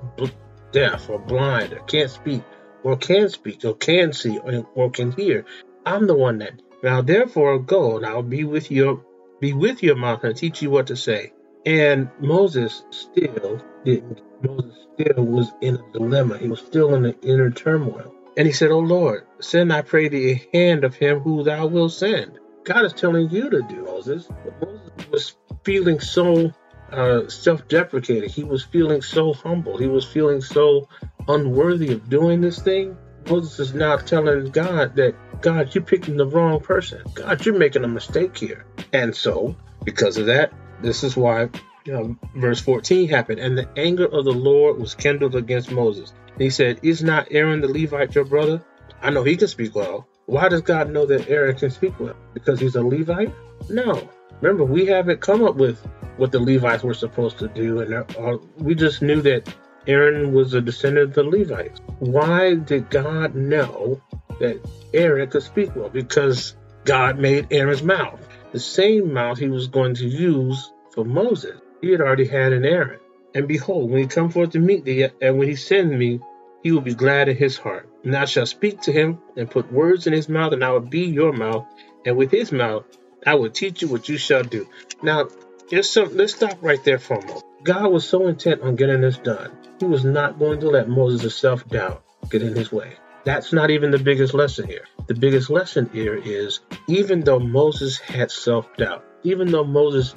deaf 0.72 1.08
or 1.08 1.18
blind 1.18 1.72
or 1.72 1.80
can't 1.80 2.10
speak 2.10 2.42
or 2.82 2.96
can 2.96 3.28
speak 3.28 3.64
or 3.64 3.74
can 3.74 4.12
see 4.12 4.38
or, 4.74 4.90
can 4.90 5.12
hear, 5.12 5.44
I'm 5.84 6.06
the 6.06 6.14
one 6.14 6.38
that. 6.38 6.60
Now 6.82 7.02
therefore 7.02 7.58
go 7.58 7.96
and 7.96 8.06
I'll 8.06 8.22
be 8.22 8.44
with 8.44 8.70
your 8.70 9.04
be 9.40 9.52
with 9.52 9.82
your 9.82 9.96
mouth 9.96 10.24
and 10.24 10.36
teach 10.36 10.62
you 10.62 10.70
what 10.70 10.88
to 10.88 10.96
say. 10.96 11.32
And 11.66 12.08
Moses 12.20 12.84
still 12.90 13.62
didn't. 13.84 14.20
Moses 14.42 14.86
still 14.94 15.24
was 15.24 15.52
in 15.60 15.76
a 15.76 15.92
dilemma. 15.92 16.38
He 16.38 16.48
was 16.48 16.60
still 16.60 16.94
in 16.94 17.02
the 17.02 17.20
inner 17.20 17.50
turmoil. 17.50 18.14
And 18.36 18.46
he 18.46 18.52
said, 18.52 18.70
Oh 18.70 18.78
Lord, 18.78 19.26
send, 19.40 19.72
I 19.72 19.82
pray 19.82 20.08
thee, 20.08 20.30
a 20.32 20.56
hand 20.56 20.84
of 20.84 20.94
him 20.94 21.20
who 21.20 21.42
thou 21.42 21.66
wilt 21.66 21.92
send. 21.92 22.38
God 22.64 22.84
is 22.84 22.92
telling 22.92 23.30
you 23.30 23.50
to 23.50 23.62
do, 23.62 23.84
Moses. 23.84 24.28
Moses 24.60 24.90
was 25.10 25.36
feeling 25.64 26.00
so 26.00 26.52
uh, 26.92 27.28
self 27.28 27.66
deprecating. 27.68 28.28
He 28.28 28.44
was 28.44 28.64
feeling 28.64 29.02
so 29.02 29.32
humble. 29.32 29.76
He 29.76 29.86
was 29.86 30.04
feeling 30.04 30.40
so 30.40 30.88
unworthy 31.26 31.92
of 31.92 32.08
doing 32.08 32.40
this 32.40 32.60
thing. 32.60 32.96
Moses 33.28 33.58
is 33.58 33.74
now 33.74 33.96
telling 33.96 34.50
God 34.50 34.96
that, 34.96 35.14
God, 35.42 35.74
you're 35.74 35.84
picking 35.84 36.16
the 36.16 36.26
wrong 36.26 36.60
person. 36.60 37.02
God, 37.14 37.44
you're 37.44 37.58
making 37.58 37.84
a 37.84 37.88
mistake 37.88 38.36
here. 38.36 38.64
And 38.92 39.14
so, 39.14 39.54
because 39.84 40.16
of 40.16 40.26
that, 40.26 40.52
this 40.80 41.04
is 41.04 41.16
why 41.16 41.50
you 41.84 41.92
know, 41.92 42.16
verse 42.36 42.60
14 42.60 43.08
happened. 43.08 43.40
And 43.40 43.56
the 43.56 43.68
anger 43.76 44.04
of 44.04 44.24
the 44.24 44.32
Lord 44.32 44.78
was 44.78 44.94
kindled 44.94 45.34
against 45.34 45.70
Moses. 45.70 46.12
He 46.36 46.50
said, 46.50 46.80
Is 46.82 47.02
not 47.02 47.28
Aaron 47.30 47.60
the 47.60 47.68
Levite 47.68 48.14
your 48.14 48.24
brother? 48.24 48.62
I 49.02 49.10
know 49.10 49.22
he 49.22 49.36
can 49.36 49.48
speak 49.48 49.74
well. 49.74 50.06
Why 50.26 50.48
does 50.50 50.60
God 50.60 50.90
know 50.90 51.06
that 51.06 51.28
Aaron 51.30 51.56
can 51.56 51.70
speak 51.70 51.98
well? 51.98 52.16
Because 52.34 52.60
he's 52.60 52.76
a 52.76 52.82
Levite? 52.82 53.32
No. 53.70 54.08
Remember, 54.40 54.64
we 54.64 54.84
haven't 54.84 55.20
come 55.20 55.42
up 55.42 55.56
with 55.56 55.82
what 56.18 56.32
the 56.32 56.40
Levites 56.40 56.82
were 56.82 56.94
supposed 56.94 57.38
to 57.38 57.48
do, 57.48 57.80
and 57.80 58.40
we 58.56 58.74
just 58.74 59.00
knew 59.02 59.22
that 59.22 59.54
Aaron 59.86 60.32
was 60.34 60.52
a 60.52 60.60
descendant 60.60 61.10
of 61.10 61.14
the 61.14 61.24
Levites. 61.24 61.80
Why 62.00 62.54
did 62.54 62.90
God 62.90 63.34
know 63.34 64.00
that 64.40 64.60
Aaron 64.92 65.30
could 65.30 65.42
speak 65.42 65.74
well? 65.74 65.88
Because 65.88 66.54
God 66.84 67.18
made 67.18 67.46
Aaron's 67.50 67.82
mouth 67.82 68.20
the 68.52 68.60
same 68.60 69.12
mouth 69.12 69.38
he 69.38 69.48
was 69.48 69.68
going 69.68 69.94
to 69.94 70.06
use 70.06 70.72
for 70.94 71.04
Moses. 71.04 71.60
He 71.80 71.90
had 71.90 72.00
already 72.00 72.26
had 72.26 72.52
an 72.52 72.64
Aaron. 72.64 72.98
And 73.34 73.46
behold, 73.46 73.90
when 73.90 74.00
he 74.00 74.06
come 74.06 74.30
forth 74.30 74.50
to 74.50 74.58
meet 74.58 74.84
thee, 74.84 75.08
and 75.20 75.38
when 75.38 75.48
he 75.48 75.54
send 75.54 75.96
me, 75.96 76.20
he 76.62 76.72
will 76.72 76.80
be 76.80 76.94
glad 76.94 77.28
in 77.28 77.36
his 77.36 77.56
heart. 77.56 77.88
And 78.04 78.16
I 78.16 78.24
shall 78.24 78.46
speak 78.46 78.80
to 78.82 78.92
him 78.92 79.18
and 79.36 79.50
put 79.50 79.72
words 79.72 80.06
in 80.06 80.12
his 80.12 80.28
mouth, 80.28 80.52
and 80.52 80.64
I 80.64 80.70
will 80.70 80.80
be 80.80 81.04
your 81.04 81.32
mouth. 81.32 81.66
And 82.04 82.16
with 82.16 82.30
his 82.30 82.50
mouth, 82.50 82.84
I 83.26 83.34
will 83.34 83.50
teach 83.50 83.82
you 83.82 83.88
what 83.88 84.08
you 84.08 84.16
shall 84.16 84.42
do. 84.42 84.66
Now, 85.02 85.28
let's 85.70 86.34
stop 86.34 86.58
right 86.62 86.82
there 86.84 86.98
for 86.98 87.18
a 87.18 87.26
moment. 87.26 87.44
God 87.64 87.92
was 87.92 88.08
so 88.08 88.26
intent 88.28 88.62
on 88.62 88.76
getting 88.76 89.00
this 89.00 89.18
done, 89.18 89.52
he 89.78 89.84
was 89.84 90.04
not 90.04 90.38
going 90.38 90.60
to 90.60 90.70
let 90.70 90.88
Moses' 90.88 91.36
self 91.36 91.68
doubt 91.68 92.02
get 92.30 92.42
in 92.42 92.54
his 92.54 92.72
way. 92.72 92.94
That's 93.24 93.52
not 93.52 93.70
even 93.70 93.90
the 93.90 93.98
biggest 93.98 94.32
lesson 94.32 94.66
here. 94.66 94.84
The 95.06 95.14
biggest 95.14 95.50
lesson 95.50 95.90
here 95.92 96.14
is 96.14 96.60
even 96.86 97.20
though 97.20 97.38
Moses 97.38 97.98
had 97.98 98.30
self 98.30 98.74
doubt, 98.76 99.04
even 99.22 99.50
though 99.50 99.64
Moses 99.64 100.14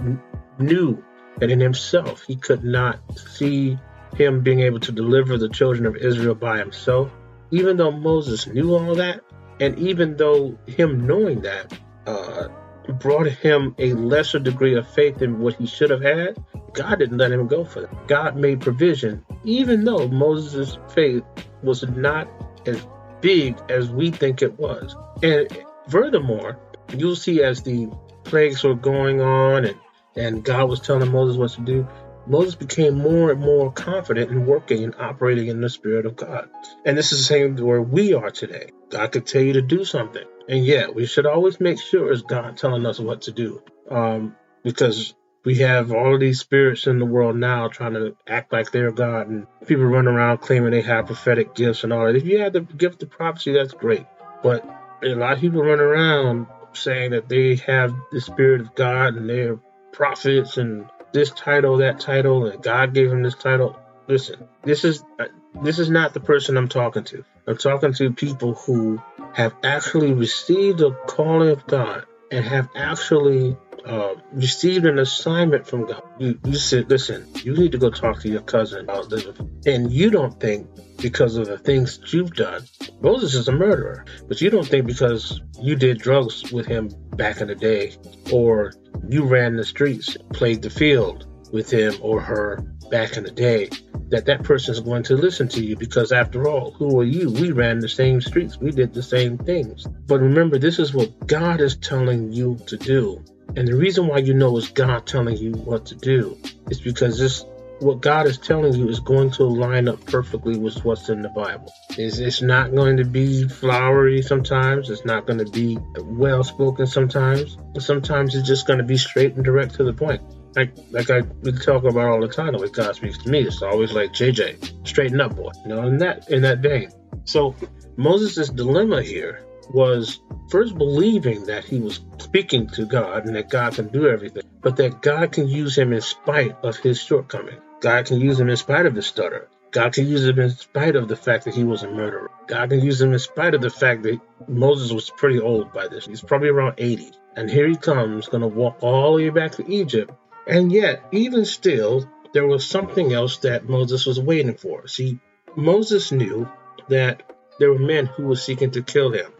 knew 0.59 1.03
that 1.37 1.49
in 1.49 1.59
himself 1.59 2.23
he 2.23 2.35
could 2.35 2.63
not 2.63 2.99
see 3.17 3.77
him 4.15 4.41
being 4.41 4.61
able 4.61 4.79
to 4.81 4.91
deliver 4.91 5.37
the 5.37 5.49
children 5.49 5.85
of 5.85 5.95
Israel 5.95 6.35
by 6.35 6.57
himself, 6.59 7.11
even 7.51 7.77
though 7.77 7.91
Moses 7.91 8.47
knew 8.47 8.75
all 8.75 8.95
that, 8.95 9.21
and 9.59 9.77
even 9.79 10.17
though 10.17 10.57
him 10.67 11.07
knowing 11.07 11.41
that 11.41 11.77
uh, 12.05 12.47
brought 12.87 13.27
him 13.27 13.75
a 13.77 13.93
lesser 13.93 14.39
degree 14.39 14.75
of 14.75 14.87
faith 14.87 15.19
than 15.19 15.39
what 15.39 15.55
he 15.55 15.65
should 15.65 15.89
have 15.89 16.01
had, 16.01 16.43
God 16.73 16.99
didn't 16.99 17.17
let 17.17 17.31
him 17.31 17.47
go 17.47 17.65
for 17.65 17.81
that. 17.81 18.07
God 18.07 18.35
made 18.35 18.61
provision, 18.61 19.25
even 19.43 19.83
though 19.83 20.07
Moses' 20.07 20.77
faith 20.89 21.23
was 21.63 21.83
not 21.83 22.27
as 22.65 22.85
big 23.21 23.57
as 23.69 23.89
we 23.89 24.11
think 24.11 24.41
it 24.41 24.57
was. 24.59 24.95
And 25.21 25.47
furthermore, 25.89 26.57
you'll 26.95 27.15
see 27.15 27.43
as 27.43 27.61
the 27.63 27.89
plagues 28.23 28.63
were 28.63 28.75
going 28.75 29.21
on 29.21 29.65
and, 29.65 29.77
and 30.15 30.43
God 30.43 30.69
was 30.69 30.79
telling 30.79 31.11
Moses 31.11 31.37
what 31.37 31.51
to 31.51 31.61
do, 31.61 31.87
Moses 32.27 32.55
became 32.55 32.95
more 32.95 33.31
and 33.31 33.41
more 33.41 33.71
confident 33.71 34.31
in 34.31 34.45
working 34.45 34.83
and 34.83 34.95
operating 34.95 35.47
in 35.47 35.59
the 35.59 35.69
Spirit 35.69 36.05
of 36.05 36.15
God. 36.15 36.49
And 36.85 36.97
this 36.97 37.11
is 37.11 37.19
the 37.19 37.25
same 37.25 37.57
where 37.57 37.81
we 37.81 38.13
are 38.13 38.29
today. 38.29 38.69
God 38.89 39.11
could 39.11 39.25
tell 39.25 39.41
you 39.41 39.53
to 39.53 39.61
do 39.61 39.83
something. 39.83 40.23
And 40.47 40.65
yet, 40.65 40.95
we 40.95 41.05
should 41.05 41.25
always 41.25 41.59
make 41.59 41.79
sure 41.79 42.11
it's 42.11 42.21
God 42.21 42.57
telling 42.57 42.85
us 42.85 42.99
what 42.99 43.23
to 43.23 43.31
do. 43.31 43.61
Um, 43.89 44.35
because 44.63 45.13
we 45.43 45.55
have 45.55 45.91
all 45.91 46.13
of 46.13 46.19
these 46.19 46.39
spirits 46.39 46.87
in 46.87 46.99
the 46.99 47.05
world 47.05 47.35
now 47.35 47.67
trying 47.67 47.93
to 47.93 48.15
act 48.27 48.51
like 48.53 48.71
they're 48.71 48.91
God, 48.91 49.27
and 49.27 49.47
people 49.65 49.85
run 49.85 50.07
around 50.07 50.39
claiming 50.39 50.71
they 50.71 50.81
have 50.81 51.07
prophetic 51.07 51.55
gifts 51.55 51.83
and 51.83 51.91
all 51.91 52.05
that. 52.05 52.15
If 52.15 52.25
you 52.25 52.39
have 52.39 52.53
the 52.53 52.61
gift 52.61 53.01
of 53.03 53.09
prophecy, 53.09 53.53
that's 53.53 53.73
great. 53.73 54.05
But 54.43 54.63
a 55.03 55.15
lot 55.15 55.33
of 55.33 55.39
people 55.39 55.61
run 55.63 55.79
around 55.79 56.47
saying 56.73 57.11
that 57.11 57.27
they 57.27 57.55
have 57.55 57.93
the 58.11 58.21
spirit 58.21 58.61
of 58.61 58.75
God 58.75 59.15
and 59.15 59.29
they're 59.29 59.59
prophets 59.91 60.57
and 60.57 60.85
this 61.13 61.31
title, 61.31 61.77
that 61.77 61.99
title, 61.99 62.45
and 62.45 62.61
God 62.63 62.93
gave 62.93 63.09
them 63.09 63.23
this 63.23 63.35
title. 63.35 63.77
Listen, 64.11 64.45
this 64.63 64.83
is 64.83 65.05
uh, 65.21 65.27
this 65.63 65.79
is 65.79 65.89
not 65.89 66.13
the 66.13 66.19
person 66.19 66.57
I'm 66.57 66.67
talking 66.67 67.05
to. 67.05 67.23
I'm 67.47 67.55
talking 67.55 67.93
to 67.93 68.11
people 68.11 68.55
who 68.55 69.01
have 69.33 69.55
actually 69.63 70.11
received 70.11 70.79
the 70.79 70.91
calling 71.07 71.47
of 71.47 71.65
God 71.65 72.03
and 72.29 72.43
have 72.43 72.67
actually 72.75 73.55
uh, 73.85 74.15
received 74.33 74.85
an 74.85 74.99
assignment 74.99 75.65
from 75.65 75.87
God. 75.87 76.03
You, 76.19 76.37
you 76.43 76.55
said, 76.55 76.89
listen, 76.89 77.25
you 77.45 77.55
need 77.55 77.71
to 77.71 77.77
go 77.77 77.89
talk 77.89 78.19
to 78.23 78.29
your 78.29 78.41
cousin 78.41 78.81
about 78.81 79.09
this. 79.09 79.25
And 79.65 79.89
you 79.89 80.11
don't 80.11 80.37
think 80.41 80.67
because 80.97 81.37
of 81.37 81.47
the 81.47 81.57
things 81.57 81.97
you've 82.11 82.33
done, 82.33 82.67
Moses 82.99 83.33
is 83.33 83.47
a 83.47 83.53
murderer. 83.53 84.03
But 84.27 84.41
you 84.41 84.49
don't 84.49 84.67
think 84.67 84.87
because 84.87 85.39
you 85.61 85.77
did 85.77 85.99
drugs 85.99 86.51
with 86.51 86.65
him 86.65 86.89
back 87.15 87.39
in 87.39 87.47
the 87.47 87.55
day, 87.55 87.95
or 88.29 88.73
you 89.07 89.23
ran 89.23 89.55
the 89.55 89.63
streets, 89.63 90.17
played 90.33 90.63
the 90.63 90.69
field 90.69 91.30
with 91.51 91.71
him 91.71 91.93
or 92.01 92.21
her 92.21 92.57
back 92.89 93.17
in 93.17 93.23
the 93.23 93.31
day, 93.31 93.69
that 94.09 94.25
that 94.25 94.43
person 94.43 94.73
is 94.73 94.81
going 94.81 95.03
to 95.03 95.15
listen 95.15 95.47
to 95.47 95.63
you 95.63 95.75
because 95.75 96.11
after 96.11 96.47
all, 96.47 96.71
who 96.71 96.99
are 96.99 97.05
you? 97.05 97.29
We 97.29 97.51
ran 97.51 97.79
the 97.79 97.89
same 97.89 98.21
streets. 98.21 98.57
We 98.57 98.71
did 98.71 98.93
the 98.93 99.03
same 99.03 99.37
things. 99.37 99.87
But 100.07 100.19
remember, 100.19 100.59
this 100.59 100.79
is 100.79 100.93
what 100.93 101.27
God 101.27 101.61
is 101.61 101.77
telling 101.77 102.33
you 102.33 102.57
to 102.67 102.77
do. 102.77 103.23
And 103.55 103.67
the 103.67 103.75
reason 103.75 104.07
why 104.07 104.19
you 104.19 104.33
know 104.33 104.57
it's 104.57 104.69
God 104.69 105.05
telling 105.05 105.37
you 105.37 105.51
what 105.53 105.85
to 105.87 105.95
do 105.95 106.37
is 106.69 106.79
because 106.79 107.19
this 107.19 107.45
what 107.81 107.99
God 107.99 108.27
is 108.27 108.37
telling 108.37 108.73
you 108.73 108.89
is 108.89 108.99
going 108.99 109.31
to 109.31 109.43
line 109.43 109.87
up 109.87 110.05
perfectly 110.05 110.55
with 110.55 110.85
what's 110.85 111.09
in 111.09 111.23
the 111.23 111.29
Bible. 111.29 111.73
It's, 111.97 112.19
it's 112.19 112.41
not 112.41 112.75
going 112.75 112.97
to 112.97 113.05
be 113.05 113.47
flowery 113.47 114.21
sometimes. 114.21 114.91
It's 114.91 115.03
not 115.03 115.25
going 115.25 115.39
to 115.39 115.49
be 115.49 115.79
well 115.97 116.43
spoken 116.43 116.85
sometimes. 116.85 117.57
Sometimes 117.79 118.35
it's 118.35 118.47
just 118.47 118.67
going 118.67 118.77
to 118.77 118.85
be 118.85 118.97
straight 118.97 119.33
and 119.33 119.43
direct 119.43 119.75
to 119.75 119.83
the 119.83 119.93
point. 119.93 120.21
Like 120.55 120.75
like 120.91 121.09
I 121.09 121.21
we 121.41 121.51
talk 121.53 121.83
about 121.83 122.07
all 122.07 122.21
the 122.21 122.27
time, 122.27 122.53
way 122.53 122.69
God 122.69 122.95
speaks 122.95 123.17
to 123.19 123.29
me, 123.29 123.39
it's 123.39 123.61
always 123.61 123.93
like 123.93 124.11
JJ, 124.11 124.87
straighten 124.87 125.21
up, 125.21 125.35
boy. 125.35 125.51
You 125.63 125.69
know, 125.69 125.87
in 125.87 125.97
that 125.99 126.29
in 126.29 126.41
that 126.41 126.59
vein. 126.59 126.89
So 127.23 127.55
Moses' 127.97 128.49
dilemma 128.49 129.01
here 129.01 129.45
was 129.73 130.19
first 130.49 130.77
believing 130.77 131.45
that 131.45 131.63
he 131.63 131.79
was 131.79 132.01
speaking 132.19 132.67
to 132.67 132.85
God 132.85 133.25
and 133.25 133.35
that 133.35 133.49
God 133.49 133.75
can 133.75 133.87
do 133.87 134.07
everything, 134.07 134.43
but 134.61 134.75
that 134.77 135.01
God 135.01 135.31
can 135.31 135.47
use 135.47 135.77
him 135.77 135.93
in 135.93 136.01
spite 136.01 136.57
of 136.63 136.77
his 136.77 137.01
shortcoming. 137.01 137.59
God 137.79 138.05
can 138.05 138.19
use 138.19 138.39
him 138.39 138.49
in 138.49 138.57
spite 138.57 138.85
of 138.85 138.95
his 138.95 139.07
stutter. 139.07 139.49
God 139.71 139.93
can 139.93 140.05
use 140.05 140.27
him 140.27 140.37
in 140.39 140.49
spite 140.49 140.97
of 140.97 141.07
the 141.07 141.15
fact 141.15 141.45
that 141.45 141.55
he 141.55 141.63
was 141.63 141.83
a 141.83 141.89
murderer. 141.89 142.29
God 142.47 142.69
can 142.69 142.81
use 142.81 143.01
him 143.01 143.13
in 143.13 143.19
spite 143.19 143.53
of 143.53 143.61
the 143.61 143.69
fact 143.69 144.03
that 144.03 144.19
Moses 144.47 144.91
was 144.91 145.09
pretty 145.09 145.39
old 145.39 145.71
by 145.71 145.87
this. 145.87 146.05
He's 146.05 146.21
probably 146.21 146.49
around 146.49 146.75
80. 146.77 147.11
And 147.37 147.49
here 147.49 147.67
he 147.67 147.77
comes, 147.77 148.27
going 148.27 148.41
to 148.41 148.47
walk 148.47 148.77
all 148.81 149.15
the 149.15 149.23
way 149.23 149.29
back 149.29 149.53
to 149.53 149.71
Egypt. 149.71 150.11
And 150.47 150.71
yet, 150.71 151.03
even 151.11 151.45
still, 151.45 152.09
there 152.33 152.47
was 152.47 152.65
something 152.65 153.13
else 153.13 153.37
that 153.37 153.69
Moses 153.69 154.05
was 154.05 154.19
waiting 154.19 154.55
for. 154.55 154.87
See, 154.87 155.19
Moses 155.55 156.11
knew 156.11 156.49
that 156.89 157.23
there 157.59 157.71
were 157.71 157.79
men 157.79 158.05
who 158.05 158.23
were 158.23 158.35
seeking 158.35 158.71
to 158.71 158.81
kill 158.81 159.11
him. 159.11 159.31